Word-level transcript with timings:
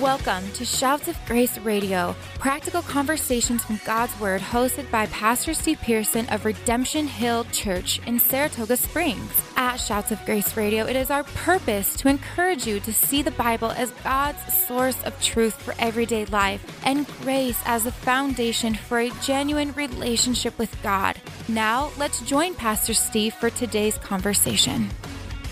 Welcome 0.00 0.50
to 0.54 0.64
Shouts 0.64 1.06
of 1.06 1.16
Grace 1.24 1.56
Radio, 1.58 2.16
practical 2.40 2.82
conversations 2.82 3.62
from 3.62 3.80
God's 3.86 4.18
Word, 4.18 4.40
hosted 4.40 4.90
by 4.90 5.06
Pastor 5.06 5.54
Steve 5.54 5.80
Pearson 5.80 6.28
of 6.30 6.44
Redemption 6.44 7.06
Hill 7.06 7.44
Church 7.52 8.00
in 8.04 8.18
Saratoga 8.18 8.76
Springs. 8.76 9.30
At 9.56 9.76
Shouts 9.76 10.10
of 10.10 10.24
Grace 10.26 10.56
Radio, 10.56 10.84
it 10.84 10.96
is 10.96 11.12
our 11.12 11.22
purpose 11.22 11.94
to 11.98 12.08
encourage 12.08 12.66
you 12.66 12.80
to 12.80 12.92
see 12.92 13.22
the 13.22 13.30
Bible 13.30 13.70
as 13.70 13.92
God's 14.02 14.42
source 14.66 15.00
of 15.04 15.18
truth 15.22 15.54
for 15.62 15.76
everyday 15.78 16.24
life 16.24 16.64
and 16.84 17.06
grace 17.22 17.60
as 17.64 17.84
the 17.84 17.92
foundation 17.92 18.74
for 18.74 18.98
a 18.98 19.10
genuine 19.22 19.72
relationship 19.74 20.58
with 20.58 20.76
God. 20.82 21.20
Now, 21.46 21.92
let's 21.98 22.20
join 22.22 22.54
Pastor 22.54 22.94
Steve 22.94 23.34
for 23.34 23.48
today's 23.48 23.96
conversation. 23.98 24.90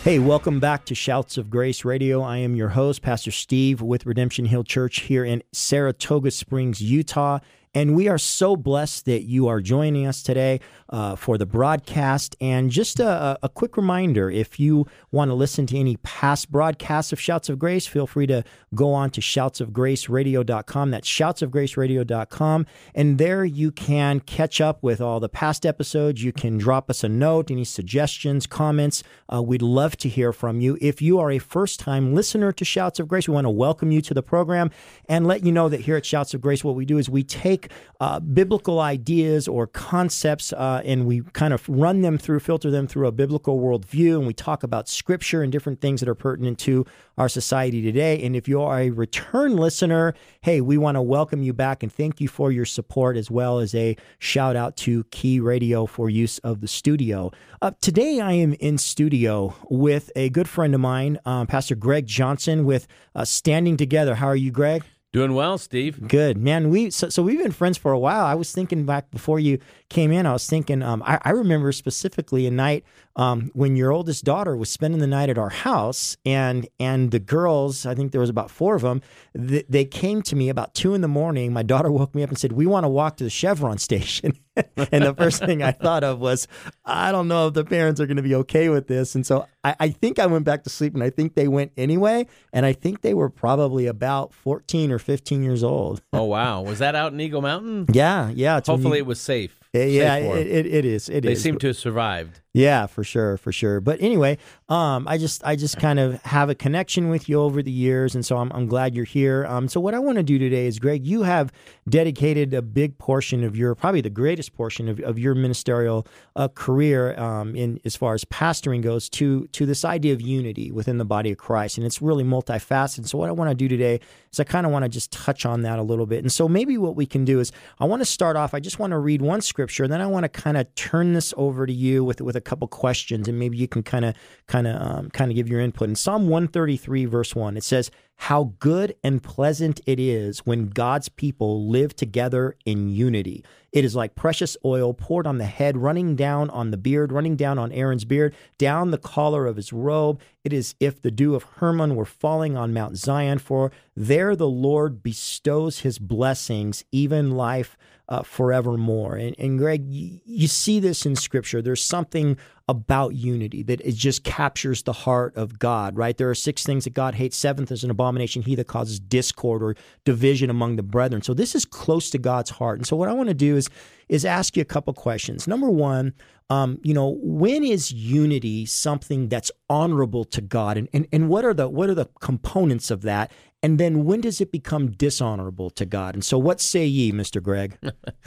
Hey, 0.03 0.19
welcome 0.19 0.59
back 0.59 0.85
to 0.87 0.97
Shouts 0.97 1.39
of 1.39 1.49
Grace 1.49 1.85
Radio. 1.85 2.23
I 2.23 2.39
am 2.39 2.57
your 2.57 2.71
host, 2.71 3.03
Pastor 3.03 3.31
Steve 3.31 3.81
with 3.81 4.05
Redemption 4.05 4.47
Hill 4.47 4.65
Church 4.65 5.03
here 5.03 5.25
in 5.25 5.45
Saratoga 5.53 6.33
Springs, 6.33 6.83
Utah. 6.83 7.39
And 7.75 7.97
we 7.97 8.07
are 8.07 8.19
so 8.19 8.55
blessed 8.55 9.07
that 9.07 9.23
you 9.23 9.49
are 9.49 9.63
joining 9.63 10.07
us 10.07 10.23
today 10.23 10.61
uh, 10.91 11.17
for 11.17 11.39
the 11.39 11.47
broadcast. 11.47 12.37
And 12.39 12.71
just 12.71 13.01
a, 13.01 13.39
a, 13.43 13.49
quick 13.49 13.79
reminder 13.79 14.31
if 14.31 14.61
you 14.61 14.87
want 15.11 15.31
to 15.31 15.35
listen 15.35 15.67
to 15.69 15.79
any 15.79 15.97
past 15.99 16.53
broadcasts 16.53 17.13
of 17.13 17.21
Shouts 17.21 17.49
of 17.49 17.59
Grace, 17.59 17.87
feel 17.87 18.07
free 18.07 18.27
to 18.27 18.45
go 18.75 18.93
on 18.93 19.09
to 19.13 19.23
shoutsofgraceradio.com. 19.23 20.91
That's 20.91 21.09
shoutsofgraceradio.com. 21.09 22.67
And 22.95 23.17
there 23.17 23.45
you 23.47 23.73
can 23.73 24.21
catch 24.21 24.61
up 24.61 24.83
with 24.83 25.01
all 25.01 25.19
the 25.19 25.31
past 25.31 25.65
episodes. 25.65 26.23
You 26.23 26.33
can 26.33 26.59
drop 26.59 26.91
us 26.91 27.03
a 27.03 27.09
note, 27.09 27.51
any 27.51 27.65
suggestions, 27.65 28.47
comments. 28.47 29.03
Uh, 29.33 29.43
we'd 29.43 29.63
love 29.63 29.97
to 29.99 30.11
hear 30.11 30.35
from 30.35 30.61
you. 30.61 30.77
If 30.83 31.01
you 31.01 31.19
are 31.19 31.31
a 31.31 31.39
first 31.39 31.81
time 31.81 32.15
listener 32.15 32.53
to 32.53 32.67
Shouts 32.67 33.01
of 33.01 33.09
Grace, 33.09 33.27
we 33.27 33.35
want 33.35 33.47
to 33.47 33.51
welcome 33.51 33.93
you 33.93 34.03
to 34.03 34.13
the 34.13 34.23
program 34.23 34.71
and 35.09 35.27
let 35.27 35.47
you 35.47 35.53
know 35.53 35.71
that 35.71 35.81
here 35.81 35.97
at 35.97 36.05
Shouts 36.05 36.35
of 36.35 36.43
Grace, 36.43 36.63
what 36.63 36.75
we 36.75 36.85
do 36.85 36.99
is 36.99 37.09
we 37.09 37.25
take 37.25 37.62
take 37.63 37.73
uh, 38.01 38.19
biblical 38.21 38.81
ideas 38.81 39.47
or 39.47 39.67
concepts 39.67 40.53
uh, 40.53 40.83
and 40.85 41.07
we 41.07 41.21
kind 41.33 41.55
of 41.55 41.69
run 41.69 42.03
them 42.03 42.19
through, 42.19 42.41
filter 42.41 42.71
them 42.71 42.87
through 42.87 43.07
a 43.07 43.13
biblical 43.13 43.61
worldview, 43.61 44.19
and 44.19 44.27
we 44.27 44.35
talk 44.35 44.63
about 44.63 44.89
scripture 44.89 45.43
and 45.43 45.53
different 45.53 45.81
things 45.81 46.01
that 46.01 46.09
are 46.09 46.15
pertinent 46.15 46.59
to 46.59 46.85
our 47.19 47.29
society 47.29 47.83
today. 47.83 48.23
And 48.23 48.35
if 48.35 48.49
you 48.49 48.61
are 48.61 48.81
a 48.81 48.91
return 48.91 49.57
listener, 49.57 50.15
hey, 50.41 50.61
we 50.61 50.79
want 50.79 50.97
to 50.97 51.03
welcome 51.03 51.43
you 51.43 51.53
back 51.53 51.83
and 51.83 51.93
thank 51.93 52.21
you 52.21 52.29
for 52.29 52.51
your 52.51 52.65
support, 52.65 53.17
as 53.17 53.31
well 53.31 53.59
as 53.59 53.75
a 53.75 53.97
shout 54.19 54.57
out 54.57 54.77
to 54.79 55.05
Key 55.05 55.39
Radio 55.41 55.87
for 55.87 56.11
use 56.11 56.39
of 56.39 56.61
the 56.61 56.69
studio. 56.69 57.31
Uh, 57.61 57.71
today, 57.81 58.21
I 58.21 58.33
am 58.33 58.55
in 58.55 58.79
studio 58.79 59.55
with 59.71 60.11
a 60.17 60.31
good 60.31 60.49
friend 60.49 60.75
of 60.75 60.81
mine, 60.81 61.21
um, 61.25 61.47
Pastor 61.47 61.77
Greg 61.77 62.07
Johnson, 62.07 62.65
with 62.65 62.89
uh, 63.15 63.25
Standing 63.25 63.77
Together. 63.77 64.17
How 64.17 64.27
are 64.27 64.37
you, 64.37 64.51
Greg? 64.51 64.83
Doing 65.13 65.35
well, 65.35 65.59
Steve. 65.59 66.09
Good 66.09 66.39
man. 66.39 66.71
We 66.71 66.89
so, 66.89 67.11
so 67.11 67.23
we've 67.23 67.39
been 67.39 67.53
friends 67.53 67.77
for 67.77 67.93
a 67.93 67.99
while. 67.99 68.25
I 68.25 68.35
was 68.35 68.51
thinking 68.51 68.87
back 68.87 69.11
before 69.11 69.39
you 69.39 69.59
came 69.91 70.11
in. 70.11 70.25
I 70.25 70.33
was 70.33 70.47
thinking. 70.47 70.83
Um, 70.83 71.03
I, 71.05 71.19
I 71.23 71.31
remember 71.31 71.71
specifically 71.73 72.47
a 72.47 72.51
night 72.51 72.83
um, 73.17 73.51
when 73.55 73.77
your 73.77 73.93
oldest 73.93 74.25
daughter 74.25 74.57
was 74.57 74.71
spending 74.71 75.01
the 75.01 75.07
night 75.07 75.29
at 75.29 75.39
our 75.39 75.51
house, 75.51 76.17
and 76.25 76.69
and 76.79 77.11
the 77.11 77.19
girls. 77.19 77.87
I 77.87 77.95
think 77.95 78.13
there 78.13 78.21
was 78.21 78.31
about 78.31 78.51
four 78.51 78.75
of 78.75 78.83
them. 78.83 79.03
Th- 79.37 79.67
they 79.69 79.85
came 79.85 80.23
to 80.23 80.37
me 80.37 80.49
about 80.49 80.75
two 80.75 80.95
in 80.95 81.01
the 81.01 81.09
morning. 81.09 81.53
My 81.53 81.63
daughter 81.63 81.91
woke 81.91 82.15
me 82.15 82.23
up 82.23 82.31
and 82.31 82.39
said, 82.39 82.53
"We 82.53 82.67
want 82.67 82.85
to 82.85 82.89
walk 82.89 83.17
to 83.19 83.25
the 83.25 83.31
Chevron 83.31 83.79
station." 83.79 84.39
and 84.77 85.05
the 85.05 85.15
first 85.15 85.45
thing 85.45 85.63
I 85.63 85.73
thought 85.73 86.05
of 86.05 86.19
was, 86.19 86.47
I 86.85 87.11
don't 87.11 87.29
know 87.29 87.49
if 87.49 87.55
the 87.55 87.65
parents 87.65 88.01
are 88.01 88.07
going 88.07 88.19
to 88.19 88.23
be 88.23 88.35
okay 88.37 88.69
with 88.69 88.87
this. 88.87 89.15
And 89.15 89.27
so 89.27 89.47
I, 89.65 89.75
I, 89.81 89.89
think 89.89 90.19
I 90.19 90.27
went 90.27 90.45
back 90.45 90.65
to 90.65 90.71
sleep 90.71 90.95
and 90.95 91.03
I 91.03 91.11
think 91.11 91.35
they 91.35 91.49
went 91.49 91.73
anyway. 91.77 92.27
And 92.53 92.67
I 92.67 92.73
think 92.75 93.01
they 93.01 93.15
were 93.15 93.31
probably 93.31 93.87
about 93.87 94.35
14 94.35 94.93
or 94.93 94.99
15 94.99 95.43
years 95.43 95.65
old. 95.65 96.03
oh, 96.13 96.25
wow. 96.25 96.61
Was 96.61 96.81
that 96.81 96.95
out 96.95 97.13
in 97.13 97.21
Eagle 97.21 97.41
Mountain? 97.41 97.87
Yeah. 97.93 98.31
Yeah. 98.31 98.61
Hopefully 98.65 98.99
it 98.99 99.07
was 99.07 99.21
safe. 99.21 99.59
Yeah, 99.73 100.17
it, 100.17 100.47
it, 100.47 100.67
it 100.67 100.85
is. 100.85 101.09
It 101.09 101.23
they 101.23 101.33
is. 101.33 101.43
seem 101.43 101.59
to 101.61 101.69
have 101.69 101.79
survived. 101.79 102.42
Yeah, 102.55 102.85
for 102.85 103.03
sure, 103.03 103.39
for 103.39 103.51
sure. 103.51 103.81
But 103.81 104.03
anyway, 104.03 104.37
um, 104.69 105.09
I 105.09 105.17
just 105.17 105.43
I 105.43 105.57
just 105.57 105.79
kind 105.79 105.99
of 105.99 106.21
have 106.23 106.51
a 106.51 106.55
connection 106.55 107.09
with 107.09 107.27
you 107.27 107.41
over 107.41 107.63
the 107.63 107.71
years, 107.71 108.15
and 108.15 108.27
so 108.27 108.37
I'm 108.37 108.53
I'm 108.53 108.67
glad 108.67 108.95
you're 108.95 109.07
here. 109.07 109.47
Um, 109.47 109.69
so 109.69 109.81
what 109.81 109.95
I 109.95 109.99
want 109.99 110.17
to 110.19 110.23
do 110.23 110.39
today 110.39 110.67
is, 110.67 110.79
Greg, 110.79 111.07
you 111.07 111.23
have 111.23 111.51
dedicated 111.89 112.53
a 112.53 112.61
big 112.61 112.99
portion 112.99 113.43
of 113.43 113.57
your 113.57 113.75
probably 113.75 114.03
the 114.03 114.11
greatest 114.11 114.53
portion 114.53 114.91
of, 114.91 115.01
of 115.01 115.19
your 115.19 115.35
ministerial 115.35 116.07
uh, 116.37 116.49
career 116.49 117.19
um, 117.19 117.57
in 117.57 117.81
as 117.87 117.97
far 117.97 118.13
as 118.13 118.23
pastoring 118.27 118.83
goes 118.83 119.09
to 119.09 119.47
to 119.47 119.65
this 119.65 119.83
idea 119.83 120.13
of 120.13 120.21
unity 120.21 120.71
within 120.71 120.99
the 120.99 121.07
body 121.07 121.33
of 121.33 121.39
Christ, 121.39 121.79
and 121.79 121.87
it's 121.87 122.03
really 122.03 122.25
multifaceted. 122.25 123.09
So 123.09 123.17
what 123.17 123.31
I 123.31 123.33
want 123.33 123.49
to 123.49 123.55
do 123.55 123.67
today 123.67 123.99
is 124.31 124.39
I 124.39 124.45
kind 124.45 124.67
of 124.67 124.73
want 124.73 124.83
to 124.83 124.91
just 124.91 125.11
touch 125.11 125.47
on 125.47 125.63
that 125.63 125.79
a 125.79 125.83
little 125.83 126.05
bit, 126.05 126.19
and 126.19 126.31
so 126.31 126.51
maybe 126.51 126.77
what 126.77 126.97
we 126.97 127.07
can 127.07 127.25
do 127.25 127.41
is 127.41 127.51
I 127.81 127.87
want 127.87 128.03
to 128.03 128.07
start 128.07 128.37
off. 128.37 128.53
I 128.53 128.61
just 128.61 128.79
want 128.79 128.91
to 128.91 128.99
read 128.99 129.23
one 129.23 129.41
scripture, 129.41 129.85
and 129.85 129.93
then 129.93 130.03
I 130.03 130.07
want 130.07 130.25
to 130.25 130.29
kind 130.29 130.59
of 130.59 130.75
turn 130.75 131.15
this 131.15 131.33
over 131.39 131.65
to 131.67 131.73
you 131.73 132.05
with 132.05 132.21
with 132.21 132.37
a 132.37 132.42
couple 132.43 132.69
questions, 132.69 133.29
and 133.29 133.39
maybe 133.39 133.57
you 133.57 133.69
can 133.69 133.83
kind 133.83 134.05
of 134.05 134.15
kind 134.47 134.67
of 134.67 134.81
um, 134.81 135.11
kind 135.11 135.31
of 135.31 135.35
give 135.35 135.49
your 135.49 135.61
input. 135.61 135.89
In 135.89 135.97
Psalm 135.97 136.29
133, 136.29 137.05
verse 137.07 137.35
one, 137.35 137.57
it 137.57 137.65
says, 137.65 137.91
"How 138.27 138.53
good 138.61 138.95
and 139.03 139.23
pleasant 139.23 139.81
it 139.85 139.99
is 139.99 140.41
when 140.41 140.69
God's 140.69 141.09
people 141.09 141.67
live 141.69 141.97
together 141.97 142.55
in 142.65 142.89
unity." 142.89 143.45
It 143.73 143.85
is 143.85 143.97
like 143.97 144.15
precious 144.15 144.57
oil 144.65 144.93
poured 144.93 145.27
on 145.27 145.39
the 145.39 145.47
head, 145.47 145.79
running 145.79 146.15
down 146.15 146.51
on 146.51 146.71
the 146.71 146.77
beard, 146.77 147.11
running 147.11 147.37
down 147.37 147.59
on 147.59 147.73
Aaron's 147.73 148.05
beard, 148.05 148.35
down 148.59 148.91
the 148.91 148.99
collar 148.99 149.47
of 149.47 149.57
his 149.57 149.73
robe. 149.73 150.21
It 150.45 150.53
is 150.53 150.75
if 150.79 151.01
the 151.01 151.11
dew 151.11 151.35
of 151.35 151.43
Hermon 151.43 151.97
were 151.97 152.05
falling 152.05 152.57
on 152.57 152.75
Mount 152.75 152.97
Zion, 152.97 153.39
for 153.39 153.73
there 153.97 154.37
the 154.37 154.49
Lord 154.49 155.03
bestows 155.03 155.81
his 155.81 155.99
blessings, 155.99 156.85
even 156.93 157.31
life 157.31 157.77
uh, 158.09 158.23
forevermore. 158.23 159.17
And, 159.17 159.35
and 159.39 159.59
Greg, 159.59 159.89
you, 159.89 160.21
you 160.27 160.49
see 160.49 160.79
this 160.79 161.07
in 161.07 161.17
Scripture. 161.17 161.63
There's 161.63 161.83
something 161.83 162.37
about 162.69 163.15
unity 163.15 163.63
that 163.63 163.81
it 163.81 163.95
just 163.95 164.25
captures 164.25 164.83
the 164.83 164.93
heart 164.93 165.37
of 165.37 165.59
God, 165.59 165.97
right? 165.97 166.17
There 166.17 166.31
are 166.31 166.35
six 166.35 166.65
things 166.65 166.85
that 166.85 166.95
God 166.95 167.15
hates. 167.15 167.37
Seventh 167.37 167.71
is 167.71 167.85
an 167.85 167.91
abomination, 167.91 168.43
he 168.43 168.55
that 168.55 168.67
causes 168.67 169.01
discord 169.01 169.63
or 169.63 169.75
division 170.05 170.51
among 170.51 170.77
the 170.77 170.83
brethren. 170.83 171.23
So 171.23 171.35
this 171.35 171.55
is 171.55 171.65
close 171.65 172.11
to 172.11 172.19
God's 172.19 172.51
heart. 172.51 172.79
And 172.79 172.87
so 172.87 172.97
what 172.97 173.09
I 173.09 173.13
want 173.13 173.29
to 173.29 173.35
do 173.35 173.57
is 173.57 173.69
is 174.09 174.25
ask 174.25 174.57
you 174.57 174.63
a 174.63 174.67
couple 174.67 174.93
questions. 174.93 175.49
Number 175.49 175.71
one, 175.71 176.13
um, 176.51 176.79
you 176.83 176.93
know, 176.93 177.17
when 177.23 177.65
is 177.65 177.91
unity 177.93 178.67
something 178.67 179.29
that's 179.29 179.51
honorable 179.71 180.25
to 180.27 180.43
God, 180.43 180.77
and, 180.77 180.89
and 180.93 181.09
and 181.11 181.29
what 181.29 181.45
are 181.47 181.55
the 181.55 181.69
what 181.69 181.89
are 181.89 181.95
the 181.95 182.09
components 182.21 182.91
of 182.91 183.03
that? 183.03 183.33
And 183.63 183.79
then 183.79 184.05
when 184.05 184.21
does 184.21 184.41
it 184.41 184.53
become 184.53 184.91
dishonorable 184.91 185.71
to 185.71 185.87
God? 185.87 186.15
And 186.15 186.25
so, 186.25 186.37
what 186.37 186.61
say 186.61 186.85
ye, 186.85 187.11
Mister 187.11 187.41
Greg? 187.41 187.79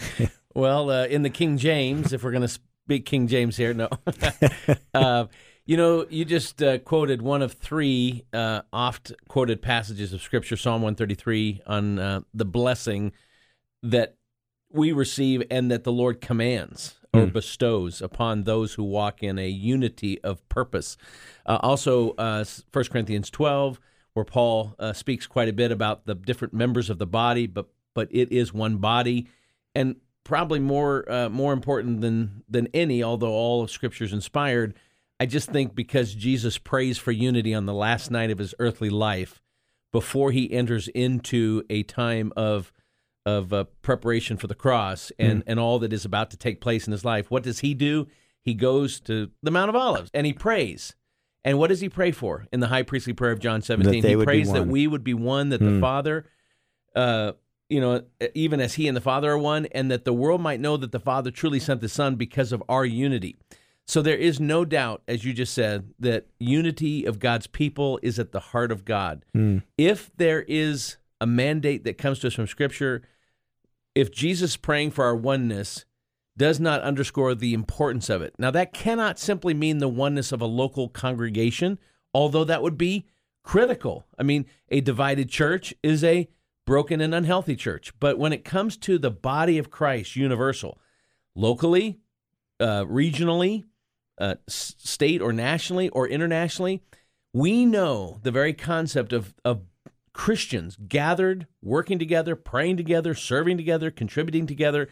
well, 0.56 0.90
uh, 0.90 1.06
in 1.06 1.22
the 1.22 1.30
King 1.30 1.58
James, 1.58 2.14
if 2.14 2.24
we're 2.24 2.32
going 2.32 2.48
to 2.48 2.60
speak 2.86 3.06
King 3.06 3.28
James 3.28 3.58
here, 3.58 3.74
no. 3.74 3.90
uh, 4.94 5.26
you 5.66 5.76
know, 5.76 6.06
you 6.10 6.24
just 6.24 6.62
uh, 6.62 6.78
quoted 6.78 7.22
one 7.22 7.42
of 7.42 7.54
three 7.54 8.24
uh, 8.32 8.62
oft 8.72 9.12
quoted 9.28 9.62
passages 9.62 10.14
of 10.14 10.22
Scripture, 10.22 10.56
Psalm 10.56 10.84
133, 10.84 11.62
on 11.66 11.98
uh, 11.98 12.22
the 12.34 12.46
blessing 12.46 13.12
that 13.82 14.16
we 14.72 14.92
receive 14.92 15.42
and 15.50 15.72
that 15.72 15.84
the 15.84 15.92
Lord 15.92 16.22
commands 16.22 17.00
or 17.12 17.22
mm. 17.22 17.34
bestows 17.34 18.02
upon 18.02 18.44
those 18.44 18.76
who 18.76 18.84
walk 18.84 19.24
in 19.24 19.40
a 19.40 19.48
unity 19.48 20.22
of 20.22 20.48
purpose. 20.48 20.98
Uh, 21.46 21.58
also, 21.64 22.12
uh, 22.12 22.46
1 22.72 22.86
Corinthians 22.86 23.32
12, 23.32 23.80
where 24.14 24.26
Paul 24.26 24.76
uh, 24.78 24.94
speaks 24.94 25.26
quite 25.26 25.50
a 25.50 25.54
bit 25.54 25.72
about 25.72 26.06
the 26.06 26.14
different 26.14 26.54
members 26.54 26.92
of 26.92 27.00
the 27.00 27.08
body, 27.08 27.48
but 27.48 27.68
but 27.96 28.10
it 28.12 28.30
is 28.32 28.54
one 28.54 28.78
body, 28.78 29.30
and 29.74 29.96
probably 30.26 30.60
more 30.60 31.10
uh, 31.10 31.30
more 31.30 31.54
important 31.54 32.02
than 32.02 32.44
than 32.50 32.68
any, 32.74 33.02
although 33.02 33.32
all 33.32 33.64
of 33.64 33.72
Scripture 33.72 34.04
is 34.04 34.12
inspired. 34.12 34.74
I 35.18 35.26
just 35.26 35.50
think 35.50 35.74
because 35.74 36.14
Jesus 36.14 36.58
prays 36.58 36.98
for 36.98 37.14
unity 37.14 37.54
on 37.54 37.66
the 37.66 37.74
last 37.74 38.12
night 38.12 38.32
of 38.32 38.38
his 38.38 38.54
earthly 38.60 38.90
life, 38.90 39.42
before 39.94 40.32
he 40.32 40.52
enters 40.52 40.90
into 40.90 41.64
a 41.70 41.84
time 41.84 42.34
of 42.36 42.74
of 43.26 43.54
uh, 43.54 43.64
preparation 43.82 44.36
for 44.38 44.48
the 44.48 44.56
cross 44.56 45.12
and, 45.18 45.40
mm. 45.40 45.44
and 45.48 45.60
all 45.60 45.80
that 45.80 45.94
is 45.94 46.06
about 46.06 46.30
to 46.32 46.38
take 46.38 46.62
place 46.62 46.86
in 46.86 46.92
his 46.92 47.04
life, 47.04 47.32
what 47.32 47.44
does 47.44 47.60
he 47.60 47.74
do? 47.74 48.08
He 48.42 48.54
goes 48.54 49.00
to 49.02 49.32
the 49.42 49.50
Mount 49.50 49.70
of 49.70 49.76
Olives 49.76 50.12
and 50.14 50.28
he 50.28 50.34
prays. 50.34 50.96
And 51.44 51.58
what 51.58 51.70
does 51.70 51.80
he 51.80 51.90
pray 51.90 52.12
for 52.12 52.46
in 52.52 52.60
the 52.60 52.68
high 52.68 52.84
priestly 52.84 53.14
prayer 53.14 53.32
of 53.32 53.40
John 53.40 53.62
17? 53.62 54.04
He 54.04 54.24
prays 54.24 54.52
that 54.52 54.68
we 54.68 54.86
would 54.86 55.04
be 55.04 55.14
one, 55.14 55.50
that 55.50 55.62
mm. 55.62 55.66
the 55.66 55.72
hmm. 55.74 55.82
Father, 55.82 56.26
uh, 56.96 57.34
you 57.70 57.82
know, 57.82 58.04
even 58.34 58.60
as 58.60 58.76
he 58.76 58.88
and 58.88 58.96
the 58.96 59.02
Father 59.02 59.32
are 59.32 59.38
one, 59.38 59.66
and 59.68 59.90
that 59.90 60.06
the 60.06 60.14
world 60.14 60.42
might 60.42 60.60
know 60.60 60.78
that 60.78 60.92
the 60.92 61.00
Father 61.00 61.32
truly 61.32 61.60
sent 61.60 61.82
the 61.82 61.90
Son 61.90 62.16
because 62.16 62.52
of 62.52 62.64
our 62.70 62.86
unity. 62.86 63.36
So 63.88 64.02
there 64.02 64.18
is 64.18 64.40
no 64.40 64.66
doubt, 64.66 65.04
as 65.08 65.24
you 65.26 65.34
just 65.34 65.54
said, 65.54 65.94
that 66.00 66.26
unity 66.40 67.06
of 67.06 67.20
God's 67.20 67.48
people 67.48 68.00
is 68.02 68.18
at 68.18 68.32
the 68.32 68.40
heart 68.40 68.72
of 68.72 68.84
God. 68.84 69.24
Mm. 69.36 69.64
If 69.78 70.12
there 70.18 70.44
is 70.48 70.98
a 71.22 71.28
mandate 71.28 71.84
that 71.84 71.98
comes 71.98 72.20
to 72.20 72.28
us 72.28 72.34
from 72.34 72.48
Scripture, 72.48 73.04
if 73.94 74.12
Jesus 74.12 74.58
praying 74.58 74.92
for 74.92 75.06
our 75.06 75.16
oneness 75.16 75.86
does 76.38 76.60
not 76.60 76.82
underscore 76.82 77.34
the 77.34 77.54
importance 77.54 78.10
of 78.10 78.22
it. 78.22 78.34
Now, 78.38 78.52
that 78.52 78.74
cannot 78.74 79.20
simply 79.20 79.54
mean 79.54 79.78
the 79.78 79.88
oneness 79.88 80.32
of 80.32 80.42
a 80.42 80.46
local 80.46 80.90
congregation, 80.90 81.80
although 82.14 82.44
that 82.44 82.62
would 82.62 82.78
be 82.78 83.06
critical. 83.44 84.06
I 84.20 84.24
mean, 84.24 84.46
a 84.70 84.82
divided 84.82 85.30
church 85.30 85.74
is 85.82 86.04
a 86.04 86.28
broken 86.66 87.02
and 87.02 87.14
unhealthy 87.14 87.56
church. 87.56 87.94
But 88.00 88.18
when 88.18 88.34
it 88.34 88.44
comes 88.44 88.78
to 88.78 88.98
the 88.98 89.12
body 89.12 89.58
of 89.58 89.70
Christ, 89.70 90.16
universal, 90.16 90.80
locally, 91.36 92.00
uh, 92.60 92.86
regionally, 92.86 93.64
uh, 94.18 94.36
state 94.48 95.22
or 95.22 95.34
nationally 95.34 95.90
or 95.90 96.08
internationally, 96.08 96.82
we 97.34 97.66
know 97.66 98.20
the 98.24 98.32
very 98.32 98.54
concept 98.54 99.14
of, 99.14 99.34
of 99.44 99.64
Christians 100.14 100.78
gathered, 100.88 101.48
working 101.62 102.00
together, 102.00 102.36
praying 102.36 102.78
together, 102.78 103.14
serving 103.14 103.58
together, 103.58 103.92
contributing 103.92 104.48
together 104.48 104.88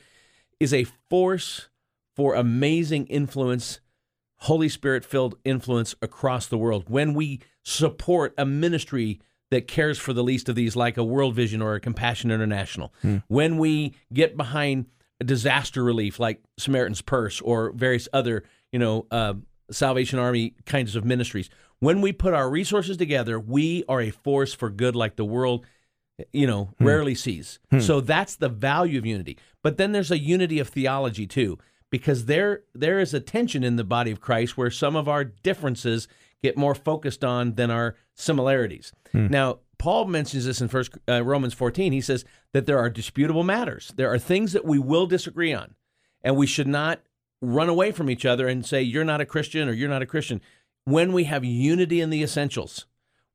is 0.59 0.73
a 0.73 0.83
force 1.09 1.69
for 2.15 2.35
amazing 2.35 3.07
influence, 3.07 3.79
Holy 4.39 4.69
Spirit 4.69 5.05
filled 5.05 5.35
influence 5.45 5.95
across 6.01 6.47
the 6.47 6.57
world. 6.57 6.85
When 6.89 7.13
we 7.13 7.39
support 7.63 8.33
a 8.37 8.45
ministry 8.45 9.21
that 9.53 9.67
cares 9.67 9.99
for 9.99 10.13
the 10.13 10.23
least 10.23 10.49
of 10.49 10.55
these, 10.55 10.75
like 10.75 10.97
a 10.97 11.03
World 11.03 11.35
Vision 11.35 11.61
or 11.61 11.75
a 11.75 11.79
Compassion 11.79 12.31
International, 12.31 12.93
hmm. 13.01 13.17
when 13.27 13.57
we 13.57 13.93
get 14.11 14.35
behind 14.35 14.87
disaster 15.23 15.83
relief 15.83 16.19
like 16.19 16.41
Samaritan's 16.57 17.01
Purse 17.01 17.39
or 17.39 17.71
various 17.71 18.07
other, 18.11 18.43
you 18.71 18.79
know, 18.79 19.05
uh, 19.11 19.35
Salvation 19.71 20.17
Army 20.17 20.55
kinds 20.65 20.95
of 20.95 21.05
ministries, 21.05 21.49
when 21.79 22.01
we 22.01 22.11
put 22.11 22.33
our 22.33 22.49
resources 22.49 22.97
together, 22.97 23.39
we 23.39 23.83
are 23.87 24.01
a 24.01 24.09
force 24.09 24.53
for 24.53 24.69
good 24.69 24.95
like 24.95 25.15
the 25.15 25.25
world 25.25 25.65
you 26.31 26.45
know, 26.45 26.65
hmm. 26.77 26.85
rarely 26.85 27.15
sees. 27.15 27.59
Hmm. 27.71 27.79
So 27.79 28.01
that's 28.01 28.35
the 28.35 28.49
value 28.49 28.99
of 28.99 29.05
unity. 29.05 29.37
But 29.63 29.77
then 29.77 29.91
there's 29.91 30.11
a 30.11 30.19
unity 30.19 30.59
of 30.59 30.69
theology 30.69 31.25
too, 31.25 31.57
because 31.89 32.25
there 32.25 32.63
there 32.73 32.99
is 32.99 33.13
a 33.13 33.19
tension 33.19 33.63
in 33.63 33.75
the 33.75 33.83
body 33.83 34.11
of 34.11 34.21
Christ 34.21 34.57
where 34.57 34.71
some 34.71 34.95
of 34.95 35.07
our 35.07 35.23
differences 35.23 36.07
get 36.43 36.57
more 36.57 36.75
focused 36.75 37.23
on 37.23 37.55
than 37.55 37.71
our 37.71 37.95
similarities. 38.13 38.91
Hmm. 39.11 39.27
Now, 39.27 39.59
Paul 39.79 40.05
mentions 40.05 40.45
this 40.45 40.61
in 40.61 40.67
First 40.67 40.97
uh, 41.09 41.23
Romans 41.23 41.53
14. 41.53 41.91
He 41.91 42.01
says 42.01 42.25
that 42.51 42.65
there 42.65 42.77
are 42.77 42.89
disputable 42.89 43.43
matters. 43.43 43.93
There 43.95 44.11
are 44.11 44.19
things 44.19 44.53
that 44.53 44.65
we 44.65 44.77
will 44.77 45.07
disagree 45.07 45.53
on, 45.53 45.75
and 46.21 46.35
we 46.35 46.45
should 46.45 46.67
not 46.67 47.01
run 47.41 47.69
away 47.69 47.91
from 47.91 48.09
each 48.09 48.25
other 48.25 48.47
and 48.47 48.65
say 48.65 48.81
you're 48.81 49.03
not 49.03 49.21
a 49.21 49.25
Christian 49.25 49.67
or 49.67 49.73
you're 49.73 49.89
not 49.89 50.01
a 50.01 50.05
Christian. 50.05 50.41
When 50.85 51.11
we 51.13 51.23
have 51.25 51.43
unity 51.43 52.01
in 52.01 52.09
the 52.09 52.23
essentials, 52.23 52.85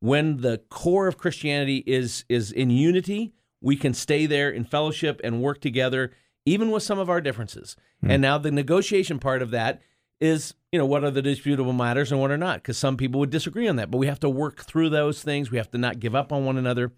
when 0.00 0.38
the 0.38 0.58
core 0.70 1.08
of 1.08 1.18
Christianity 1.18 1.82
is 1.86 2.24
is 2.28 2.52
in 2.52 2.70
unity, 2.70 3.32
we 3.60 3.76
can 3.76 3.94
stay 3.94 4.26
there 4.26 4.50
in 4.50 4.64
fellowship 4.64 5.20
and 5.24 5.42
work 5.42 5.60
together, 5.60 6.12
even 6.46 6.70
with 6.70 6.82
some 6.82 6.98
of 6.98 7.10
our 7.10 7.20
differences. 7.20 7.76
Mm. 8.04 8.12
And 8.12 8.22
now 8.22 8.38
the 8.38 8.50
negotiation 8.50 9.18
part 9.18 9.42
of 9.42 9.50
that 9.50 9.80
is, 10.20 10.54
you 10.72 10.78
know, 10.78 10.86
what 10.86 11.04
are 11.04 11.10
the 11.10 11.22
disputable 11.22 11.72
matters 11.72 12.10
and 12.10 12.20
what 12.20 12.30
are 12.30 12.38
not? 12.38 12.56
Because 12.56 12.78
some 12.78 12.96
people 12.96 13.20
would 13.20 13.30
disagree 13.30 13.68
on 13.68 13.76
that, 13.76 13.90
but 13.90 13.98
we 13.98 14.06
have 14.06 14.20
to 14.20 14.28
work 14.28 14.62
through 14.62 14.90
those 14.90 15.22
things. 15.22 15.50
We 15.50 15.58
have 15.58 15.70
to 15.70 15.78
not 15.78 16.00
give 16.00 16.14
up 16.14 16.32
on 16.32 16.44
one 16.44 16.56
another. 16.56 16.92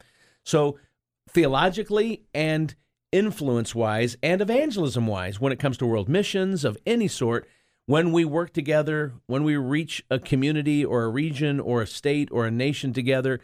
So 0.44 0.78
theologically 1.28 2.22
and 2.34 2.74
influence 3.12 3.74
wise 3.74 4.16
and 4.22 4.40
evangelism 4.40 5.06
wise, 5.06 5.40
when 5.40 5.52
it 5.52 5.58
comes 5.58 5.76
to 5.78 5.86
world 5.86 6.08
missions 6.08 6.64
of 6.64 6.78
any 6.86 7.08
sort, 7.08 7.48
when 7.86 8.12
we 8.12 8.24
work 8.24 8.52
together, 8.52 9.14
when 9.26 9.42
we 9.42 9.56
reach 9.56 10.04
a 10.10 10.18
community 10.18 10.84
or 10.84 11.02
a 11.04 11.08
region 11.08 11.58
or 11.58 11.82
a 11.82 11.86
state 11.86 12.28
or 12.30 12.46
a 12.46 12.50
nation 12.50 12.92
together, 12.92 13.40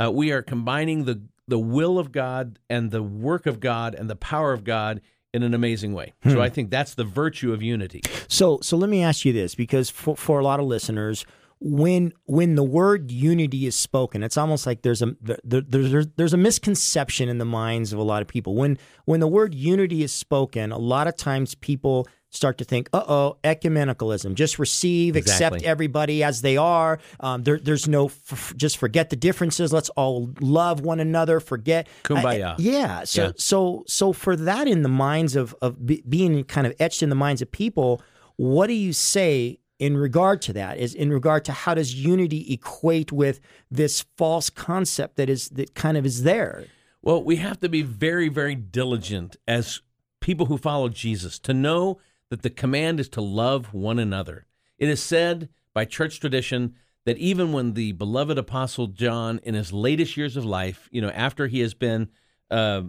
uh, 0.00 0.10
we 0.10 0.32
are 0.32 0.42
combining 0.42 1.04
the 1.04 1.22
the 1.46 1.58
will 1.58 1.98
of 1.98 2.12
God 2.12 2.60
and 2.70 2.92
the 2.92 3.02
work 3.02 3.44
of 3.44 3.58
God 3.58 3.94
and 3.94 4.08
the 4.08 4.14
power 4.14 4.52
of 4.52 4.62
God 4.62 5.00
in 5.32 5.42
an 5.42 5.54
amazing 5.54 5.92
way. 5.92 6.12
Hmm. 6.22 6.30
So 6.30 6.40
I 6.40 6.48
think 6.48 6.70
that's 6.70 6.94
the 6.94 7.04
virtue 7.04 7.52
of 7.52 7.62
unity. 7.62 8.02
So 8.28 8.58
so 8.62 8.76
let 8.76 8.90
me 8.90 9.02
ask 9.02 9.24
you 9.24 9.32
this 9.32 9.54
because 9.54 9.90
for, 9.90 10.16
for 10.16 10.38
a 10.40 10.44
lot 10.44 10.60
of 10.60 10.66
listeners 10.66 11.24
when 11.60 12.12
when 12.24 12.54
the 12.54 12.64
word 12.64 13.10
unity 13.10 13.66
is 13.66 13.76
spoken, 13.76 14.22
it's 14.22 14.38
almost 14.38 14.66
like 14.66 14.82
there's 14.82 15.02
a 15.02 15.14
there, 15.20 15.60
there's 15.60 16.06
there's 16.16 16.32
a 16.32 16.38
misconception 16.38 17.28
in 17.28 17.38
the 17.38 17.44
minds 17.44 17.92
of 17.92 17.98
a 17.98 18.02
lot 18.02 18.22
of 18.22 18.28
people. 18.28 18.54
When 18.54 18.78
when 19.04 19.20
the 19.20 19.28
word 19.28 19.54
unity 19.54 20.02
is 20.02 20.12
spoken, 20.12 20.72
a 20.72 20.78
lot 20.78 21.06
of 21.06 21.16
times 21.16 21.54
people 21.54 22.08
start 22.30 22.58
to 22.58 22.64
think, 22.64 22.88
uh 22.92 23.04
oh, 23.06 23.36
ecumenicalism. 23.44 24.34
Just 24.34 24.58
receive, 24.58 25.16
exactly. 25.16 25.58
accept 25.58 25.64
everybody 25.64 26.22
as 26.22 26.42
they 26.42 26.56
are. 26.56 26.98
Um, 27.18 27.42
there, 27.42 27.58
there's 27.58 27.88
no, 27.88 28.06
f- 28.06 28.54
just 28.56 28.78
forget 28.78 29.10
the 29.10 29.16
differences. 29.16 29.72
Let's 29.72 29.90
all 29.90 30.30
love 30.40 30.80
one 30.80 31.00
another. 31.00 31.40
Forget. 31.40 31.88
Kumbaya. 32.04 32.52
I, 32.52 32.56
yeah. 32.58 33.04
So, 33.04 33.24
yeah. 33.24 33.32
so, 33.36 33.84
so 33.86 34.12
for 34.12 34.36
that 34.36 34.68
in 34.68 34.82
the 34.82 34.88
minds 34.88 35.36
of, 35.36 35.54
of 35.60 35.84
be, 35.84 36.02
being 36.08 36.44
kind 36.44 36.66
of 36.66 36.74
etched 36.80 37.02
in 37.02 37.08
the 37.08 37.16
minds 37.16 37.42
of 37.42 37.50
people, 37.50 38.00
what 38.36 38.68
do 38.68 38.74
you 38.74 38.92
say 38.92 39.58
in 39.80 39.96
regard 39.96 40.42
to 40.42 40.52
that 40.52 40.78
is 40.78 40.94
in 40.94 41.10
regard 41.10 41.44
to 41.46 41.52
how 41.52 41.74
does 41.74 41.94
unity 41.94 42.52
equate 42.52 43.10
with 43.10 43.40
this 43.70 44.04
false 44.16 44.50
concept 44.50 45.16
that 45.16 45.28
is 45.28 45.48
that 45.48 45.74
kind 45.74 45.96
of 45.96 46.04
is 46.04 46.22
there 46.22 46.66
well 47.02 47.24
we 47.24 47.36
have 47.36 47.58
to 47.58 47.68
be 47.68 47.80
very 47.80 48.28
very 48.28 48.54
diligent 48.54 49.36
as 49.48 49.80
people 50.20 50.46
who 50.46 50.58
follow 50.58 50.90
jesus 50.90 51.38
to 51.38 51.54
know 51.54 51.98
that 52.30 52.42
the 52.42 52.50
command 52.50 53.00
is 53.00 53.08
to 53.10 53.20
love 53.20 53.74
one 53.74 53.98
another. 53.98 54.46
It 54.78 54.88
is 54.88 55.02
said 55.02 55.48
by 55.74 55.84
church 55.84 56.20
tradition 56.20 56.74
that 57.04 57.18
even 57.18 57.52
when 57.52 57.74
the 57.74 57.92
beloved 57.92 58.38
apostle 58.38 58.86
John, 58.86 59.40
in 59.42 59.54
his 59.54 59.72
latest 59.72 60.16
years 60.16 60.36
of 60.36 60.44
life, 60.44 60.88
you 60.90 61.00
know, 61.00 61.10
after 61.10 61.46
he 61.46 61.60
has 61.60 61.74
been, 61.74 62.08
uh, 62.50 62.82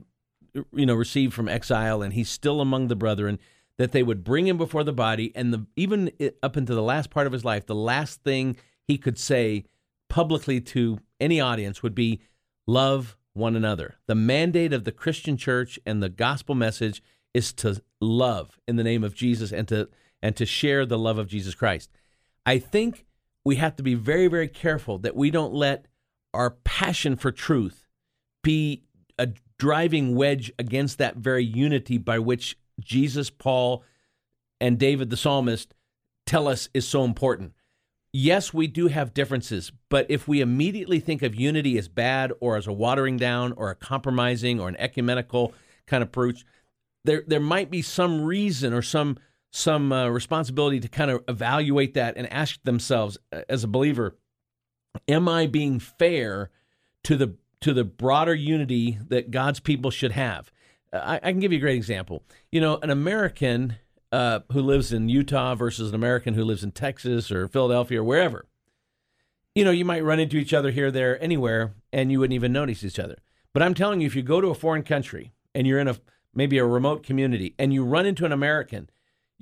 you 0.74 0.86
know, 0.86 0.94
received 0.94 1.34
from 1.34 1.48
exile 1.48 2.02
and 2.02 2.14
he's 2.14 2.30
still 2.30 2.62
among 2.62 2.88
the 2.88 2.96
brethren, 2.96 3.40
that 3.78 3.94
they 3.94 4.04
would 4.04 4.24
bring 4.24 4.48
him 4.48 4.58
before 4.58 4.84
the 4.84 4.94
body, 4.94 5.32
and 5.36 5.54
the 5.54 5.66
even 5.76 6.12
up 6.44 6.56
into 6.56 6.76
the 6.76 6.84
last 6.84 7.10
part 7.10 7.26
of 7.26 7.34
his 7.34 7.46
life, 7.46 7.66
the 7.66 7.74
last 7.74 8.22
thing 8.22 8.56
he 8.86 8.98
could 8.98 9.18
say 9.18 9.66
publicly 10.08 10.62
to 10.62 11.00
any 11.20 11.40
audience 11.40 11.82
would 11.82 11.96
be, 11.96 12.20
"Love 12.68 13.18
one 13.34 13.56
another." 13.56 13.96
The 14.08 14.14
mandate 14.14 14.74
of 14.74 14.84
the 14.84 14.92
Christian 14.92 15.38
church 15.38 15.80
and 15.86 16.04
the 16.04 16.10
gospel 16.10 16.54
message 16.54 17.02
is 17.34 17.54
to 17.54 17.82
love 18.02 18.60
in 18.68 18.76
the 18.76 18.84
name 18.84 19.04
of 19.04 19.16
Jesus 19.16 19.52
and 19.54 19.68
to 19.70 19.90
and 20.24 20.36
to 20.36 20.46
share 20.46 20.86
the 20.86 21.00
love 21.00 21.18
of 21.18 21.28
Jesus 21.28 21.56
Christ. 21.56 21.90
I 22.46 22.60
think 22.60 23.06
we 23.46 23.56
have 23.56 23.76
to 23.78 23.84
be 23.84 23.96
very 23.96 24.28
very 24.28 24.48
careful 24.48 24.98
that 25.00 25.16
we 25.16 25.32
don't 25.32 25.54
let 25.54 25.86
our 26.34 26.52
passion 26.52 27.16
for 27.16 27.32
truth 27.32 27.88
be 28.44 28.84
a 29.18 29.30
driving 29.60 30.16
wedge 30.16 30.52
against 30.58 30.98
that 30.98 31.18
very 31.18 31.46
unity 31.46 31.98
by 31.98 32.18
which 32.18 32.58
Jesus, 32.80 33.30
Paul, 33.30 33.84
and 34.60 34.80
David 34.80 35.10
the 35.10 35.18
psalmist 35.18 35.76
tell 36.26 36.48
us 36.48 36.70
is 36.74 36.88
so 36.88 37.04
important. 37.04 37.54
Yes, 38.14 38.54
we 38.54 38.68
do 38.68 38.88
have 38.88 39.14
differences, 39.14 39.72
but 39.90 40.06
if 40.10 40.28
we 40.28 40.42
immediately 40.42 41.00
think 41.00 41.22
of 41.22 41.34
unity 41.36 41.78
as 41.78 41.88
bad 41.88 42.34
or 42.42 42.58
as 42.58 42.68
a 42.68 42.74
watering 42.74 43.18
down 43.18 43.54
or 43.54 43.70
a 43.70 43.76
compromising 43.76 44.60
or 44.60 44.68
an 44.68 44.76
ecumenical 44.78 45.54
kind 45.88 46.04
of 46.04 46.10
approach, 46.10 46.44
there 47.04 47.24
there 47.26 47.40
might 47.40 47.70
be 47.70 47.82
some 47.82 48.22
reason 48.22 48.74
or 48.74 48.82
some 48.82 49.18
some 49.52 49.92
uh, 49.92 50.08
responsibility 50.08 50.80
to 50.80 50.88
kind 50.88 51.12
of 51.12 51.24
evaluate 51.28 51.94
that 51.96 52.16
and 52.16 52.32
ask 52.32 52.62
themselves 52.64 53.18
uh, 53.34 53.42
as 53.50 53.64
a 53.64 53.68
believer, 53.68 54.18
am 55.08 55.28
I 55.28 55.48
being 55.48 55.80
fair 55.80 56.50
to 57.04 57.18
the 57.18 57.36
to 57.62 57.74
the 57.74 57.84
broader 57.84 58.34
unity 58.34 58.98
that 59.10 59.32
God's 59.32 59.60
people 59.60 59.92
should 59.92 60.14
have? 60.14 60.52
I, 60.94 61.18
I 61.18 61.32
can 61.32 61.40
give 61.40 61.52
you 61.52 61.58
a 61.58 61.62
great 61.62 61.76
example. 61.76 62.24
You 62.52 62.62
know, 62.62 62.78
an 62.78 62.90
American 62.90 63.78
uh, 64.12 64.40
who 64.52 64.62
lives 64.62 64.92
in 64.92 65.10
Utah 65.10 65.56
versus 65.56 65.90
an 65.90 65.96
American 65.96 66.34
who 66.34 66.44
lives 66.44 66.64
in 66.64 66.72
Texas 66.72 67.32
or 67.32 67.48
Philadelphia 67.48 68.02
or 68.02 68.04
wherever. 68.04 68.46
You 69.56 69.66
know, 69.66 69.72
you 69.72 69.86
might 69.86 70.04
run 70.04 70.20
into 70.20 70.38
each 70.38 70.54
other 70.54 70.72
here, 70.72 70.92
there, 70.92 71.22
anywhere, 71.22 71.74
and 71.92 72.12
you 72.12 72.20
wouldn't 72.20 72.36
even 72.36 72.54
notice 72.54 72.84
each 72.84 73.00
other. 73.00 73.18
But 73.54 73.64
I'm 73.64 73.74
telling 73.74 74.00
you, 74.00 74.08
if 74.08 74.16
you 74.16 74.22
go 74.22 74.40
to 74.40 74.48
a 74.48 74.56
foreign 74.56 74.84
country 74.84 75.34
and 75.54 75.68
you're 75.68 75.80
in 75.80 75.90
a 75.90 75.98
maybe 76.34 76.58
a 76.58 76.66
remote 76.66 77.04
community, 77.04 77.56
and 77.60 77.74
you 77.74 77.84
run 77.84 78.06
into 78.06 78.26
an 78.26 78.32
American, 78.32 78.90